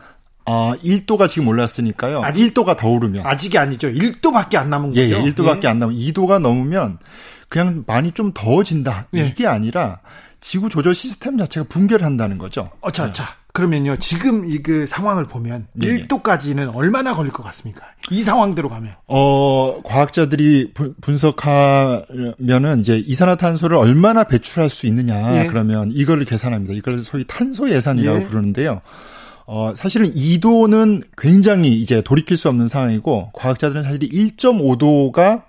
[0.46, 2.24] 아, 1도가 지금 올랐으니까요.
[2.24, 3.26] 아직 1도가 더 오르면.
[3.26, 3.90] 아직이 아니죠.
[3.90, 5.28] 1도밖에 안 남은 예, 거죠.
[5.28, 5.68] 예, 1도밖에 예.
[5.68, 7.00] 안 남은 2도가 넘으면
[7.50, 9.08] 그냥 많이 좀 더워진다.
[9.16, 9.28] 예.
[9.28, 10.00] 이게 아니라
[10.40, 12.70] 지구 조절 시스템 자체가 붕괴를 한다는 거죠.
[12.80, 13.39] 어, 자, 자.
[13.54, 13.98] 그러면요.
[13.98, 16.06] 지금 이 그 상황을 보면 네.
[16.08, 17.86] 1도까지는 얼마나 걸릴 것 같습니까?
[18.12, 18.94] 이 상황대로 가면.
[19.08, 25.44] 어, 과학자들이 부, 분석하면은 이제 이산화탄소를 얼마나 배출할 수 있느냐.
[25.44, 25.48] 예.
[25.48, 26.74] 그러면 이거를 계산합니다.
[26.74, 28.24] 이걸 소위 탄소 예산이라고 예.
[28.26, 28.82] 부르는데요.
[29.46, 35.49] 어, 사실은 2도는 굉장히 이제 돌이킬 수 없는 상황이고 과학자들은 사실 1.5도가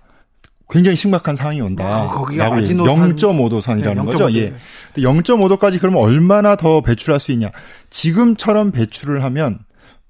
[0.70, 2.04] 굉장히 심각한 상황이 온다.
[2.04, 4.26] 어, 거기가 라고 마지노선- 0.5도 선이라는 네, 거죠.
[4.28, 4.36] 0.5도.
[4.36, 4.54] 예.
[5.02, 7.50] 0.5도까지 그러면 얼마나 더 배출할 수 있냐?
[7.90, 9.58] 지금처럼 배출을 하면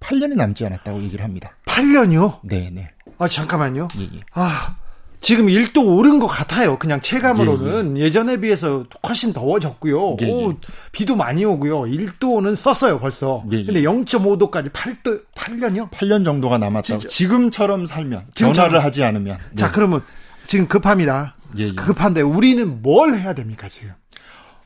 [0.01, 1.53] 8년이 남지 않았다고 얘기를 합니다.
[1.67, 2.39] 8년이요?
[2.45, 2.91] 네, 네.
[3.19, 3.89] 아, 잠깐만요.
[3.99, 4.21] 예, 예.
[4.33, 4.77] 아,
[5.21, 6.79] 지금 1도 오른 것 같아요.
[6.79, 10.17] 그냥 체감으로는 예, 전에 비해서 훨씬 더워졌고요.
[10.25, 10.33] 예, 예.
[10.33, 10.55] 오,
[10.93, 11.83] 비도 많이 오고요.
[11.83, 13.45] 1도는 썼어요, 벌써.
[13.53, 13.65] 예, 예.
[13.65, 15.91] 근데 0.5도까지 8도 8년이요?
[15.91, 17.07] 8년 정도가 남았다고.
[17.07, 18.53] 지금처럼 살면 지금처럼.
[18.55, 19.37] 변화를 하지 않으면.
[19.51, 19.57] 네.
[19.57, 20.03] 자, 그러면
[20.51, 21.37] 지금 급합니다.
[21.59, 21.73] 예, 예.
[21.73, 23.93] 급한데 우리는 뭘 해야 됩니까, 지금?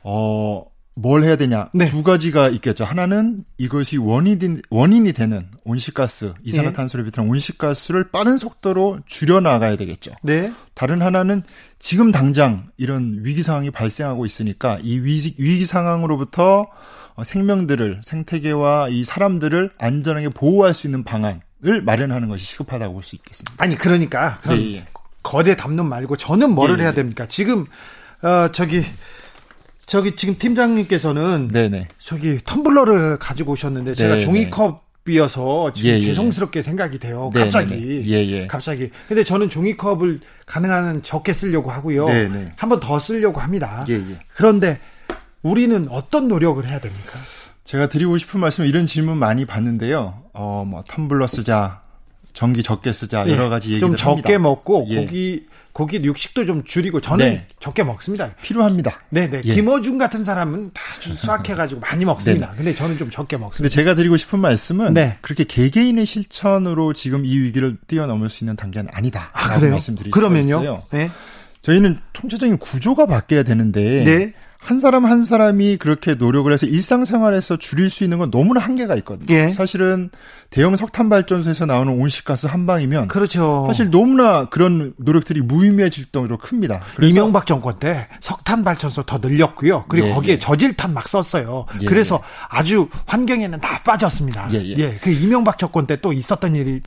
[0.01, 0.65] 어,
[0.95, 1.69] 뭘 해야 되냐?
[1.75, 1.85] 네.
[1.85, 2.85] 두 가지가 있겠죠.
[2.85, 10.13] 하나는 이것이 원인이, 원인이 되는 온실가스, 이산화탄소를 비롯한 온실가스를 빠른 속도로 줄여나가야 되겠죠.
[10.23, 10.51] 네.
[10.73, 11.43] 다른 하나는
[11.77, 16.65] 지금 당장 이런 위기 상황이 발생하고 있으니까 이 위기, 위기 상황으로부터
[17.13, 23.15] 어, 생명들을, 생태계와 이 사람들을 안전하게 보호할 수 있는 방안을 마련하는 것이 시급하다고 볼 수
[23.17, 23.53] 있겠습니다.
[23.63, 24.39] 아니, 그러니까.
[24.49, 24.85] 예, 예.
[25.25, 26.93] 거대 담론 말고 저는 뭐를 예, 해야 예.
[26.93, 27.25] 됩니까?
[27.27, 27.65] 지금,
[28.21, 28.85] 어, 저기,
[29.87, 31.87] 저기 지금 팀장님께서는 네네.
[31.97, 36.01] 저기 텀블러를 가지고 오셨는데 제가 네, 종이컵 이어서 지금 예, 예.
[36.01, 37.29] 죄송스럽게 생각이 돼요.
[37.33, 38.03] 네, 갑자기.
[38.07, 38.47] 예, 예.
[38.47, 38.89] 갑자기.
[39.07, 42.07] 근데 저는 종이컵을 가능한 적게 쓰려고 하고요.
[42.07, 43.83] 한 번 더 쓰려고 합니다.
[43.89, 44.19] 예, 예.
[44.35, 44.79] 그런데
[45.43, 47.19] 우리는 어떤 노력을 해야 됩니까?
[47.63, 50.23] 제가 드리고 싶은 말씀은 이런 질문 많이 받는데요.
[50.33, 51.81] 어, 뭐, 텀블러 쓰자,
[52.35, 54.27] 전기 적게 쓰자, 여러 가지 얘기를 좀 합니다.
[54.27, 55.05] 적게 먹고 예.
[55.05, 57.47] 고기 고기 육식도 좀 줄이고 저는 네.
[57.59, 58.33] 적게 먹습니다.
[58.41, 58.99] 필요합니다.
[59.09, 59.41] 네, 네.
[59.43, 59.53] 예.
[59.53, 62.53] 김어준 같은 사람은 다 수확해가지고 많이 먹습니다.
[62.55, 63.73] 근데 저는 좀 적게 근데 먹습니다.
[63.73, 65.17] 제가 드리고 싶은 말씀은 네.
[65.21, 69.29] 그렇게 개개인의 실천으로 지금 이 위기를 뛰어넘을 수 있는 단계는 아니다.
[69.33, 69.71] 아, 그래요?
[69.71, 70.43] 말씀드릴 그러면요?
[70.43, 70.83] 있어요.
[70.91, 71.09] 네.
[71.61, 74.33] 저희는 총체적인 구조가 바뀌어야 되는데 네.
[74.65, 79.33] 한 사람 한 사람이 그렇게 노력을 해서 일상생활에서 줄일 수 있는 건 너무나 한계가 있거든요.
[79.33, 79.51] 예.
[79.51, 80.09] 사실은
[80.49, 83.65] 대형 석탄 발전소에서 나오는 온실가스 한 방이면 그렇죠.
[83.67, 86.81] 사실 너무나 그런 노력들이 무의미해질 정도로 큽니다.
[86.95, 89.85] 그래서 이명박 정권 때 석탄 발전소 더 늘렸고요.
[89.87, 90.39] 그리고 예, 거기에 예.
[90.39, 91.65] 저질탄 막 썼어요.
[91.81, 94.49] 예, 그래서 아주 환경에는 다 빠졌습니다.
[94.53, 94.95] 예, 예.
[94.95, 96.81] 그 이명박 정권 때 또 있었던 일이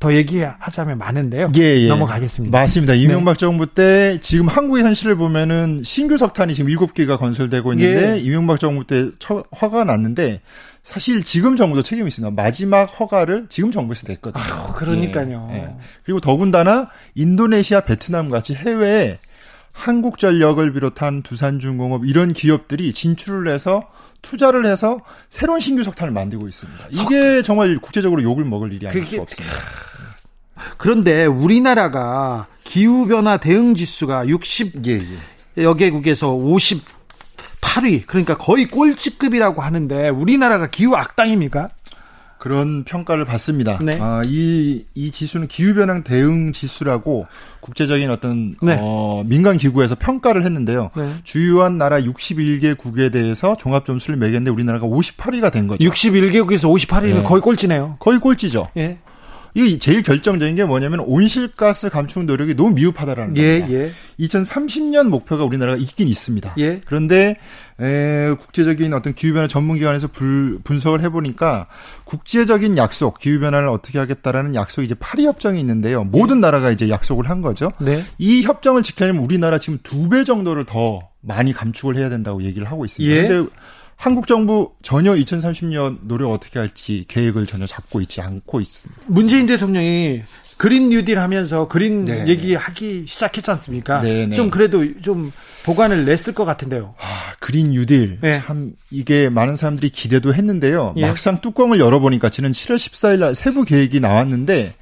[0.00, 1.50] 더 얘기하자면 많은데요.
[1.56, 1.88] 예, 예.
[1.88, 2.56] 넘어가겠습니다.
[2.56, 2.62] 네.
[2.62, 2.94] 맞습니다.
[2.94, 8.18] 이명박 정부 때 지금 한국의 현실을 보면은 신규 석탄이 지금 7개가 건설되고 있는데 예.
[8.18, 10.40] 이명박 정부 때 처- 허가가 났는데
[10.82, 12.40] 사실 지금 정부도 책임이 있습니다.
[12.40, 14.42] 마지막 허가를 지금 정부에서 냈거든요.
[14.42, 15.48] 아유, 그러니까요.
[15.52, 15.68] 예, 예.
[16.04, 19.18] 그리고 더군다나 인도네시아, 베트남 같이 해외에
[19.72, 23.82] 한국전력을 비롯한 두산중공업 이런 기업들이 진출을 해서
[24.22, 26.86] 투자를 해서 새로운 신규 석탄을 만들고 있습니다.
[26.90, 29.54] 이게 정말 국제적으로 욕을 먹을 일이 아닐 그게- 수가 없습니다.
[30.76, 35.00] 그런데 우리나라가 기후변화 대응 지수가 60 예,
[35.56, 35.62] 예.
[35.62, 41.70] 여개국에서 58위 그러니까 거의 꼴찌급이라고 하는데 우리나라가 기후 악당입니까?
[42.38, 43.78] 그런 평가를 받습니다.
[43.82, 43.98] 네.
[44.00, 47.26] 아, 이, 이 지수는 기후변화 대응 지수라고
[47.60, 48.78] 국제적인 어떤, 네.
[48.80, 50.90] 어, 민간 기구에서 평가를 했는데요.
[50.96, 51.12] 네.
[51.24, 55.88] 주요한 나라 61개국에 대해서 종합점수를 매겼는데 우리나라가 58위가 된 거죠.
[55.88, 57.22] 61개국에서 58위는 네.
[57.24, 57.96] 거의 꼴찌네요.
[57.98, 58.68] 거의 꼴찌죠.
[58.76, 58.98] 예.
[59.66, 63.80] 이게 제일 결정적인 게 뭐냐면 온실가스 감축 노력이 너무 미흡하다라는 예, 겁니다.
[63.80, 63.92] 예.
[64.24, 66.54] 2030년 목표가 우리나라가 있긴 있습니다.
[66.58, 66.80] 예.
[66.84, 67.36] 그런데
[67.80, 71.66] 에, 국제적인 어떤 기후변화 전문기관에서 불- 분석을 해보니까
[72.04, 76.04] 국제적인 약속, 기후변화를 어떻게 하겠다라는 약속이 이제 파리 협정이 있는데요.
[76.04, 77.70] 모든 나라가 이제 약속을 한 거죠.
[77.80, 78.04] 네.
[78.18, 82.84] 이 협정을 지키려면 우리나라 지금 두 배 정도를 더 많이 감축을 해야 된다고 얘기를 하고
[82.84, 83.14] 있습니다.
[83.14, 83.28] 예.
[83.28, 83.48] 근데
[83.98, 89.02] 한국 정부 전혀 2030년 노력 어떻게 할지 계획을 전혀 잡고 있지 않고 있습니다.
[89.06, 90.22] 문재인 대통령이
[90.56, 92.26] 그린 뉴딜 하면서 그린 네.
[92.28, 94.00] 얘기하기 시작했지 않습니까?
[94.00, 94.36] 네, 네.
[94.36, 95.32] 좀 그래도 좀
[95.64, 96.94] 보관을 냈을 것 같은데요.
[97.00, 98.18] 아, 그린 뉴딜.
[98.20, 98.40] 네.
[98.40, 100.94] 참, 이게 많은 사람들이 기대도 했는데요.
[100.96, 101.02] 예.
[101.02, 104.74] 막상 뚜껑을 열어보니까 지난 7월 14일 날 세부 계획이 나왔는데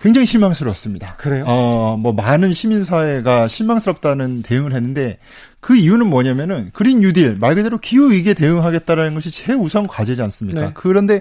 [0.00, 1.16] 굉장히 실망스럽습니다.
[1.16, 1.44] 그래요?
[1.46, 5.18] 어, 뭐 많은 시민사회가 실망스럽다는 대응을 했는데
[5.60, 10.60] 그 이유는 뭐냐면은 그린 뉴딜, 말 그대로 기후 위기에 대응하겠다라는 것이 최우선 과제지 않습니까?
[10.60, 10.70] 네.
[10.74, 11.20] 그런데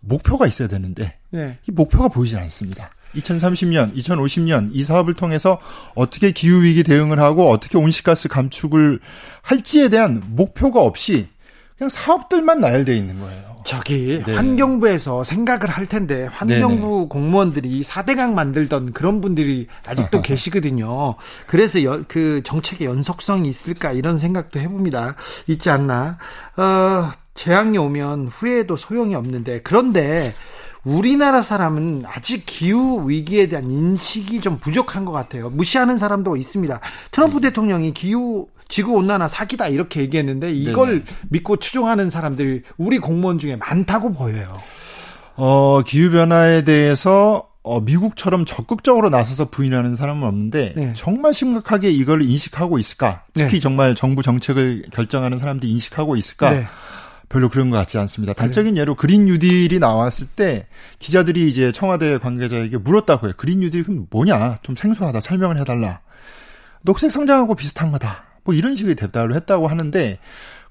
[0.00, 1.58] 목표가 있어야 되는데 네.
[1.68, 2.90] 이 목표가 보이질 않습니다.
[3.16, 5.60] 2030년, 2050년 이 사업을 통해서
[5.94, 9.00] 어떻게 기후 위기 대응을 하고 어떻게 온실가스 감축을
[9.42, 11.28] 할지에 대한 목표가 없이
[11.84, 13.54] 그냥 사업들만 나열되어 있는 거예요.
[13.64, 14.34] 저기 네.
[14.34, 21.14] 환경부에서 생각을 할 텐데 환경부 공무원들이 4대강 만들던 그런 분들이 아직도 계시거든요.
[21.46, 25.14] 그래서 여- 그 정책의 연속성이 있을까 이런 생각도 해봅니다.
[25.46, 26.18] 있지 않나.
[26.56, 30.32] 어, 재앙이 오면 후회해도 소용이 없는데 그런데
[30.84, 35.48] 우리나라 사람은 아직 기후 위기에 대한 인식이 좀 부족한 것 같아요.
[35.48, 36.80] 무시하는 사람도 있습니다.
[37.10, 41.04] 트럼프 대통령이 기후 지구 온난화 사기다 이렇게 얘기했는데 이걸 네네.
[41.28, 44.56] 믿고 추종하는 사람들이 우리 공무원 중에 많다고 보여요.
[45.36, 50.92] 어, 기후 변화에 대해서 어, 미국처럼 적극적으로 나서서 부인하는 사람은 없는데 네.
[50.94, 53.24] 정말 심각하게 이걸 인식하고 있을까?
[53.32, 53.60] 특히 네.
[53.60, 56.50] 정말 정부 정책을 결정하는 사람들이 인식하고 있을까?
[56.50, 56.66] 네.
[57.30, 58.34] 별로 그런 것 같지 않습니다.
[58.34, 60.66] 단적인 예로 그린 뉴딜이 나왔을 때
[60.98, 63.32] 기자들이 이제 청와대 관계자에게 물었다고요.
[63.38, 64.58] 그린 뉴딜이 그럼 뭐냐?
[64.62, 65.20] 좀 생소하다.
[65.20, 66.00] 설명을 해달라.
[66.82, 68.24] 녹색 성장하고 비슷한 거다.
[68.44, 70.18] 뭐 이런 식의 대답을 했다고 하는데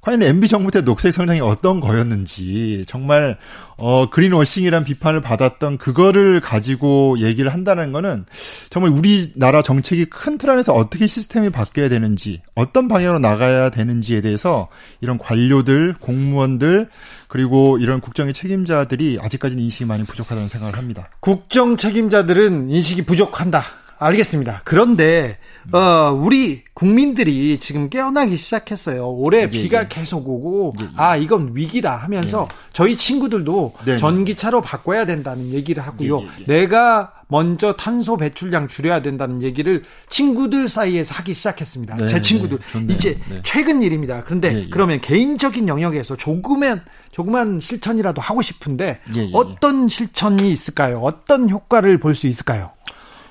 [0.03, 3.37] 과연 MB 정부 때 녹색 성장이 어떤 거였는지 정말
[3.77, 8.25] 어 그린워싱이란 비판을 받았던 그거를 가지고 얘기를 한다는 거는
[8.69, 14.67] 정말 우리나라 정책이 큰 틀 안에서 어떻게 시스템이 바뀌어야 되는지 어떤 방향으로 나가야 되는지에 대해서
[14.99, 16.89] 이런 관료들 공무원들
[17.29, 21.07] 그리고 이런 국정의 책임자들이 아직까지는 인식이 많이 부족하다는 생각을 합니다.
[21.21, 23.63] 국정 책임자들은 인식이 부족한다.
[23.99, 24.61] 알겠습니다.
[24.65, 25.37] 그런데
[25.71, 29.07] 어 우리 국민들이 지금 깨어나기 시작했어요.
[29.09, 29.87] 올해 예, 비가 예.
[29.89, 30.89] 계속 오고 예, 예.
[30.97, 32.55] 아 이건 위기다 하면서 예.
[32.73, 33.97] 저희 친구들도 네, 네.
[33.97, 36.21] 전기차로 바꿔야 된다는 얘기를 하고요.
[36.21, 41.95] 예, 내가 먼저 탄소 배출량 줄여야 된다는 얘기를 친구들 사이에서 하기 시작했습니다.
[41.97, 43.39] 네, 제 친구들 네, 이제 네.
[43.43, 44.23] 최근 일입니다.
[44.23, 48.99] 그런데 그러면 개인적인 영역에서 조금은 조그만 실천이라도 하고 싶은데
[49.33, 50.99] 어떤 실천이 있을까요?
[50.99, 52.71] 어떤 효과를 볼 수 있을까요?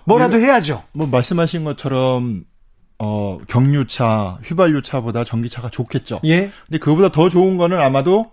[0.05, 0.83] 뭐라도 해야죠.
[0.93, 2.45] 뭐 말씀하신 것처럼
[2.99, 6.21] 어 경유차, 휘발유차보다 전기차가 좋겠죠.
[6.25, 6.51] 예.
[6.67, 8.31] 근데 그보다 더 좋은 거는 아마도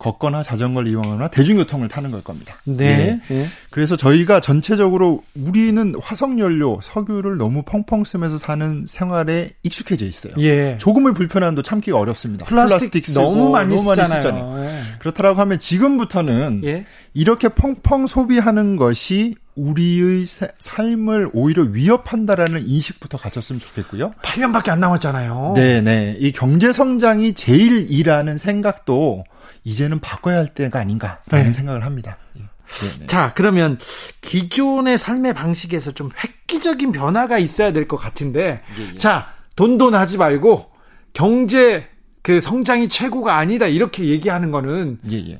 [0.00, 2.56] 걷거나 자전거를 이용하거나 대중교통을 타는 걸 겁니다.
[2.64, 3.20] 네.
[3.30, 3.36] 예.
[3.36, 3.46] 예.
[3.68, 10.32] 그래서 저희가 전체적으로 우리는 화석연료, 석유를 너무 펑펑 쓰면서 사는 생활에 익숙해져 있어요.
[10.38, 10.78] 예.
[10.78, 12.46] 조금의 불편함도 참기가 어렵습니다.
[12.46, 14.64] 플라스틱, 플라스틱 쓰고 너무 많이, 너무 많이 쓰잖아요.
[14.64, 14.82] 예.
[15.00, 16.86] 그렇다고 하면 지금부터는 예.
[17.12, 20.24] 이렇게 펑펑 소비하는 것이 우리의
[20.58, 24.12] 삶을 오히려 위협한다라는 인식부터 가졌으면 좋겠고요.
[24.22, 25.52] 8년밖에 안 남았잖아요.
[25.56, 26.16] 네네.
[26.20, 29.24] 이 경제 성장이 제일이라는 생각도
[29.64, 31.52] 이제는 바꿔야 할 때가 아닌가라는 네.
[31.52, 32.16] 생각을 합니다.
[32.34, 32.94] 네네.
[33.02, 33.06] 예.
[33.06, 33.78] 자, 그러면
[34.20, 38.98] 기존의 삶의 방식에서 좀 획기적인 변화가 있어야 될 것 같은데, 예, 예.
[38.98, 40.70] 자, 돈돈 하지 말고
[41.12, 41.86] 경제
[42.22, 45.38] 그 성장이 최고가 아니다 이렇게 얘기하는 거는 예, 예.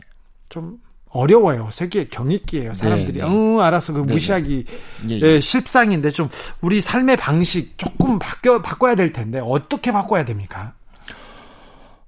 [0.49, 0.79] 좀
[1.11, 1.69] 어려워요.
[1.73, 2.75] 세계 경익기예요.
[2.75, 3.19] 사람들이.
[3.21, 3.31] 네, 네.
[3.31, 4.13] 응, 알아서 그 네, 네.
[4.15, 4.65] 무시하기
[5.09, 6.29] 네, 예, 실상인데 좀
[6.61, 10.73] 우리 삶의 방식 조금 바뀌어 바꿔야 될 텐데 어떻게 바꿔야 됩니까?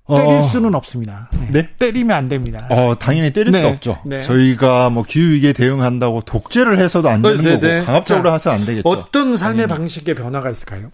[0.09, 0.43] 때릴 어...
[0.43, 1.29] 수는 없습니다.
[1.33, 1.49] 네.
[1.51, 1.69] 네?
[1.79, 2.67] 때리면 안 됩니다.
[2.71, 3.61] 어, 당연히 때릴 네.
[3.61, 3.99] 수 없죠.
[4.05, 4.21] 네.
[4.21, 8.89] 저희가 뭐 기후위기에 대응한다고 독재를 해서도 안 되는 네, 거고 강압적으로 해서 안 되겠죠.
[8.89, 9.81] 어떤 삶의 당연히.
[9.81, 10.91] 방식의 변화가 있을까요?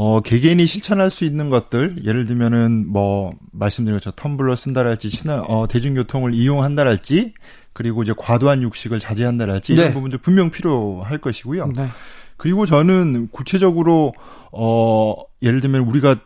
[0.00, 5.66] 어, 개개인이 실천할 수 있는 것들, 예를 들면은 뭐, 말씀드린 것처럼 텀블러 쓴다랄지, 친한, 어,
[5.66, 7.34] 대중교통을 이용한다랄지,
[7.72, 9.80] 그리고 이제 과도한 육식을 자제한다랄지, 네.
[9.80, 11.72] 이런 부분들 분명 필요할 것이고요.
[11.74, 11.88] 네.
[12.36, 14.14] 그리고 저는 구체적으로,
[14.52, 16.20] 어, 예를 들면 우리가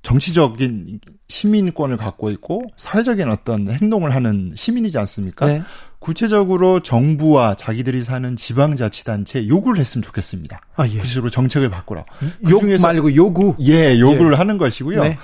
[0.00, 5.46] 정치적인 시민권을 갖고 있고 사회적인 어떤 행동을 하는 시민이지 않습니까?
[5.46, 5.62] 네.
[6.00, 10.60] 구체적으로 정부와 자기들이 사는 지방자치단체 요구를 했으면 좋겠습니다.
[10.76, 10.98] 아, 예.
[10.98, 12.04] 구체적으로 정책을 바꾸라.
[12.48, 13.56] 욕 그 말고 요구.
[13.60, 14.36] 예, 요구를 예.
[14.36, 15.02] 하는 것이고요.
[15.02, 15.18] 네.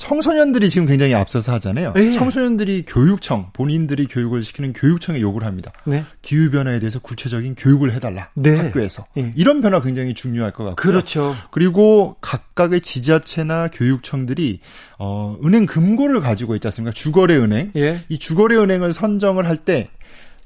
[0.00, 1.92] 청소년들이 지금 굉장히 앞서서 하잖아요.
[1.94, 2.10] 네.
[2.12, 5.72] 청소년들이 교육청, 본인들이 교육을 시키는 교육청에 요구를 합니다.
[5.84, 6.06] 네.
[6.22, 8.30] 기후 변화에 대해서 구체적인 교육을 해달라.
[8.34, 8.56] 네.
[8.56, 9.04] 학교에서.
[9.14, 9.32] 네.
[9.36, 10.74] 이런 변화 굉장히 중요할 것 같고요.
[10.74, 11.36] 그렇죠.
[11.50, 14.60] 그리고 각각의 지자체나 교육청들이
[14.98, 16.92] 어, 은행 금고를 가지고 있지 않습니까?
[16.94, 17.70] 주거래 은행.
[17.76, 18.00] 예.
[18.08, 19.90] 이 주거래 은행을 선정을 할 때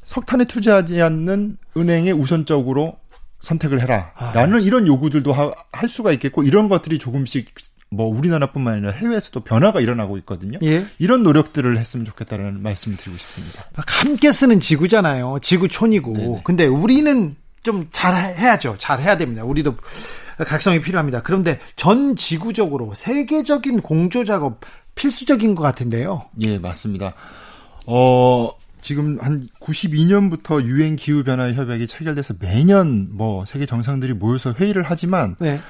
[0.03, 2.97] 석탄에 투자하지 않는 은행에 우선적으로
[3.41, 4.61] 선택을 해라라는 아.
[4.61, 7.55] 이런 요구들도 하, 할 수가 있겠고 이런 것들이 조금씩
[7.95, 10.59] 뭐 우리나라뿐만 아니라 해외에서도 변화가 일어나고 있거든요.
[10.63, 10.87] 예.
[10.99, 13.65] 이런 노력들을 했으면 좋겠다는 말씀을 드리고 싶습니다.
[13.87, 15.39] 함께 쓰는 지구잖아요.
[15.43, 16.13] 지구촌이고.
[16.13, 16.41] 네네.
[16.45, 18.77] 근데 우리는 좀 잘 해야죠.
[18.79, 19.43] 잘 해야 됩니다.
[19.43, 19.75] 우리도
[20.47, 21.23] 각성이 필요합니다.
[21.23, 24.61] 그런데 전 지구적으로 세계적인 공조 작업
[24.95, 26.27] 필수적인 것 같은데요.
[26.41, 27.15] 예, 맞습니다.
[27.87, 34.85] 어, 지금 한 92년부터 유엔 기후 변화 협약이 체결돼서 매년 뭐 세계 정상들이 모여서 회의를
[34.87, 35.61] 하지만 네.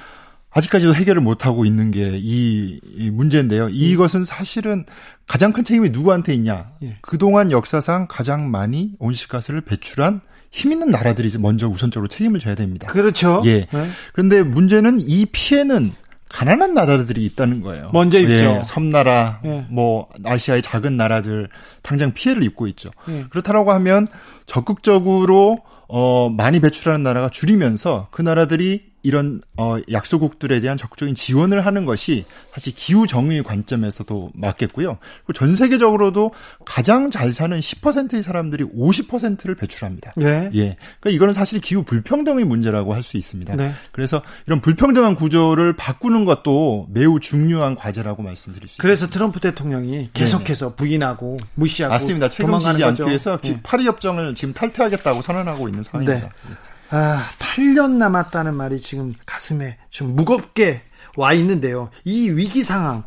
[0.55, 2.79] 아직까지도 해결을 못하고 있는 게이
[3.11, 3.67] 문제인데요.
[3.69, 4.85] 이것은 사실은
[5.27, 6.71] 가장 큰 책임이 누구한테 있냐.
[6.81, 6.97] 예.
[7.01, 12.87] 그동안 역사상 가장 많이 온실가스를 배출한 힘 있는 나라들이 먼저 우선적으로 책임을 져야 됩니다.
[12.87, 13.41] 그렇죠.
[13.45, 13.65] 예.
[13.65, 13.89] 네.
[14.13, 15.91] 그런데 문제는 이 피해는
[16.29, 17.89] 가난한 나라들이 있다는 거예요.
[17.91, 18.31] 먼저 있죠.
[18.33, 19.65] 예, 섬나라, 예.
[19.69, 21.49] 뭐 아시아의 작은 나라들
[21.81, 22.89] 당장 피해를 입고 있죠.
[23.09, 23.25] 예.
[23.29, 24.07] 그렇다라고 하면
[24.45, 31.85] 적극적으로 어 많이 배출하는 나라가 줄이면서 그 나라들이 이런 어 약소국들에 대한 적극적인 지원을 하는
[31.85, 34.97] 것이 사실 기후 정의 관점에서도 맞겠고요.
[35.25, 36.31] 그리고 전 세계적으로도
[36.65, 40.13] 가장 잘 사는 10%의 사람들이 50%를 배출합니다.
[40.21, 40.49] 예.
[40.55, 40.77] 예.
[40.99, 43.55] 그러니까 이거는 사실 기후 불평등의 문제라고 할 수 있습니다.
[43.55, 43.71] 네.
[43.91, 48.81] 그래서 이런 불평등한 구조를 바꾸는 것도 매우 중요한 과제라고 말씀드릴 수 있습니다.
[48.81, 52.27] 그래서 트럼프 대통령이 계속해서 부인하고 무시하고 맞습니다.
[52.29, 53.05] 책임지지 않기 거죠.
[53.05, 53.59] 위해서 예.
[53.63, 56.27] 파리 협정을 지금 탈퇴하겠다고 선언하고 있는 상황입니다.
[56.27, 56.55] 네.
[56.91, 60.81] 아, 8년 남았다는 말이 지금 가슴에 좀 무겁게
[61.17, 61.89] 와 있는데요.
[62.03, 63.03] 이 위기 상황,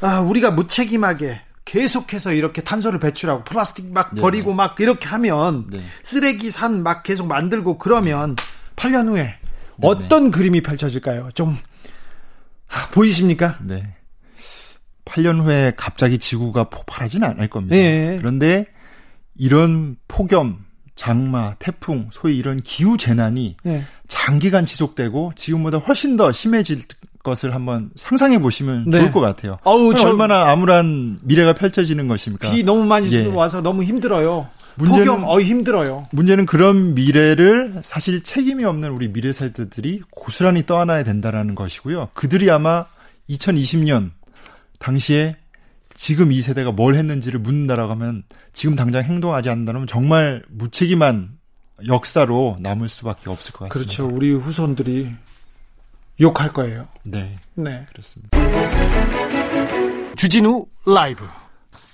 [0.00, 4.20] 아, 우리가 무책임하게 계속해서 이렇게 탄소를 배출하고 플라스틱 막 네.
[4.20, 5.80] 버리고 막 이렇게 하면 네.
[6.02, 8.36] 쓰레기 산 막 계속 만들고 그러면
[8.76, 11.30] 8년 후에 네, 어떤 그림이 펼쳐질까요?
[11.34, 11.58] 좀
[12.68, 13.58] 아, 보이십니까?
[13.62, 13.82] 네.
[15.06, 17.76] 8년 후에 갑자기 지구가 폭발하지는 않을 겁니다.
[17.76, 18.16] 예.
[18.18, 18.66] 그런데
[19.34, 20.64] 이런 폭염,
[20.96, 23.84] 장마, 태풍, 소위 이런 기후 재난이 네.
[24.08, 26.82] 장기간 지속되고 지금보다 훨씬 더 심해질
[27.22, 28.98] 것을 한번 상상해 보시면 네.
[28.98, 29.58] 좋을 것 같아요.
[29.64, 32.50] 어우, 저- 얼마나 암울한 미래가 펼쳐지는 것입니까?
[32.50, 33.26] 비 너무 많이 예.
[33.26, 34.48] 와서 너무 힘들어요.
[34.78, 36.04] 문제는- 폭염, 어 힘들어요.
[36.12, 42.10] 문제는 그런 미래를 사실 책임이 없는 우리 미래 세대들이 고스란히 떠안아야 된다라는 것이고요.
[42.14, 42.84] 그들이 아마
[43.28, 44.10] 2020년
[44.78, 45.36] 당시에
[45.96, 48.22] 지금 이 세대가 뭘 했는지를 묻는다라고 하면
[48.52, 51.38] 지금 당장 행동하지 않는다면 정말 무책임한
[51.88, 53.96] 역사로 남을 수밖에 없을 것 같습니다.
[53.96, 54.14] 그렇죠.
[54.14, 55.10] 우리 후손들이
[56.20, 56.88] 욕할 거예요.
[57.02, 57.86] 네, 네.
[57.90, 58.38] 그렇습니다.
[60.16, 61.24] 주진우 라이브.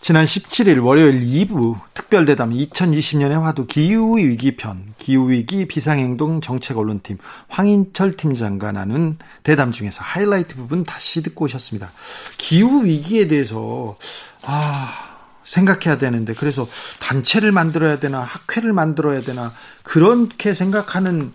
[0.03, 9.71] 지난 17일 월요일 2부 특별대담 2020년의 화두 기후위기편, 기후위기 비상행동 정책언론팀 황인철 팀장과 나눈 대담
[9.71, 11.93] 중에서 하이라이트 부분 다시 듣고 오셨습니다.
[12.37, 13.97] 기후위기에 대해서,
[14.43, 16.67] 아, 생각해야 되는데, 그래서
[16.99, 21.33] 단체를 만들어야 되나, 학회를 만들어야 되나, 그렇게 생각하는,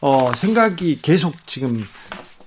[0.00, 1.84] 어, 생각이 계속 지금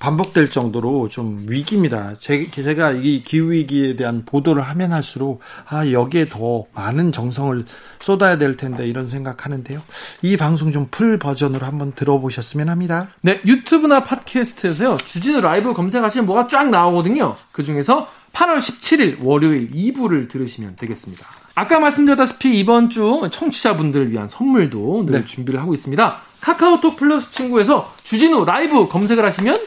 [0.02, 2.16] 반복될 정도로 좀 위기입니다.
[2.20, 7.64] 제, 제가 이 기후위기에 대한 보도를 하면 할수록, 아, 여기에 더 많은 정성을
[8.00, 9.80] 쏟아야 될 텐데, 이런 생각하는데요.
[10.24, 13.10] 이 방송 좀 full 버전으로 한번 들어보셨으면 합니다.
[13.22, 14.98] 네, 유튜브나 팟캐스트에서요.
[14.98, 17.36] 주진우 라이브 검색하시면 뭐가 쫙 나오거든요.
[17.52, 21.26] 그 중에서 8월 17일 월요일 2부를 들으시면 되겠습니다.
[21.54, 25.26] 아까 말씀드렸다시피 이번 주 청취자분들을 위한 선물도 늘 네.
[25.26, 26.22] 준비를 하고 있습니다.
[26.42, 29.58] 카카오톡 플러스 친구에서 주진우 라이브 검색을 하시면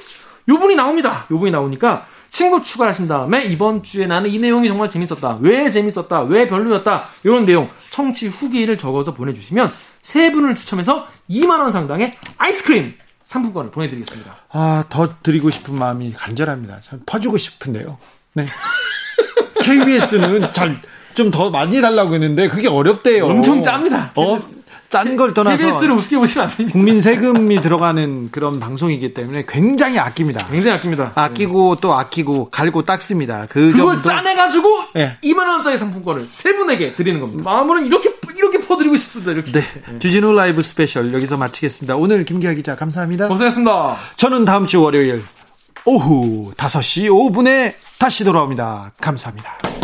[0.48, 1.26] 요분이 나옵니다.
[1.30, 5.38] 요분이 나오니까 친구 추가하신 다음에 이번 주에 나는 이 내용이 정말 재밌었다.
[5.40, 6.22] 왜 재밌었다.
[6.22, 7.04] 왜 별로였다.
[7.22, 9.70] 이런 내용 청취 후기를 적어서 보내주시면
[10.02, 14.34] 세 분을 추첨해서 2만 원 상당의 아이스크림 상품권을 보내드리겠습니다.
[14.50, 16.80] 아, 더 드리고 싶은 마음이 간절합니다.
[16.80, 17.96] 참 퍼주고 싶은데요.
[18.34, 18.46] 네.
[19.62, 20.80] KBS는 잘,
[21.14, 23.26] 좀 더 많이 달라고 했는데, 그게 어렵대요.
[23.26, 24.12] 엄청 짭니다.
[24.16, 24.36] 어,
[24.90, 25.56] 짠걸 떠나서.
[25.56, 26.72] KBS를 우습게 보시면 안 됩니다.
[26.72, 30.46] 국민 세금이 들어가는 그런 방송이기 때문에 굉장히 아끼입니다.
[30.46, 31.12] 굉장히 아낍니다.
[31.14, 33.46] 아끼고 또 아끼고 갈고 닦습니다.
[33.48, 34.02] 그 그걸 정도.
[34.08, 35.18] 짜내가지고 예.
[35.22, 37.42] 2만 원짜리 상품권을 세 분에게 드리는 겁니다.
[37.44, 39.32] 마음으로는 이렇게 이렇게 퍼드리고 싶습니다.
[39.32, 39.52] 이렇게.
[39.52, 39.62] 네.
[39.98, 41.96] 주진우 라이브 스페셜 여기서 마치겠습니다.
[41.96, 43.28] 오늘 김기아 기자 감사합니다.
[43.28, 43.96] 고생했습니다.
[44.16, 45.22] 저는 다음 주 월요일
[45.84, 48.92] 오후 5시 5분에 다시 돌아옵니다.
[49.00, 49.83] 감사합니다.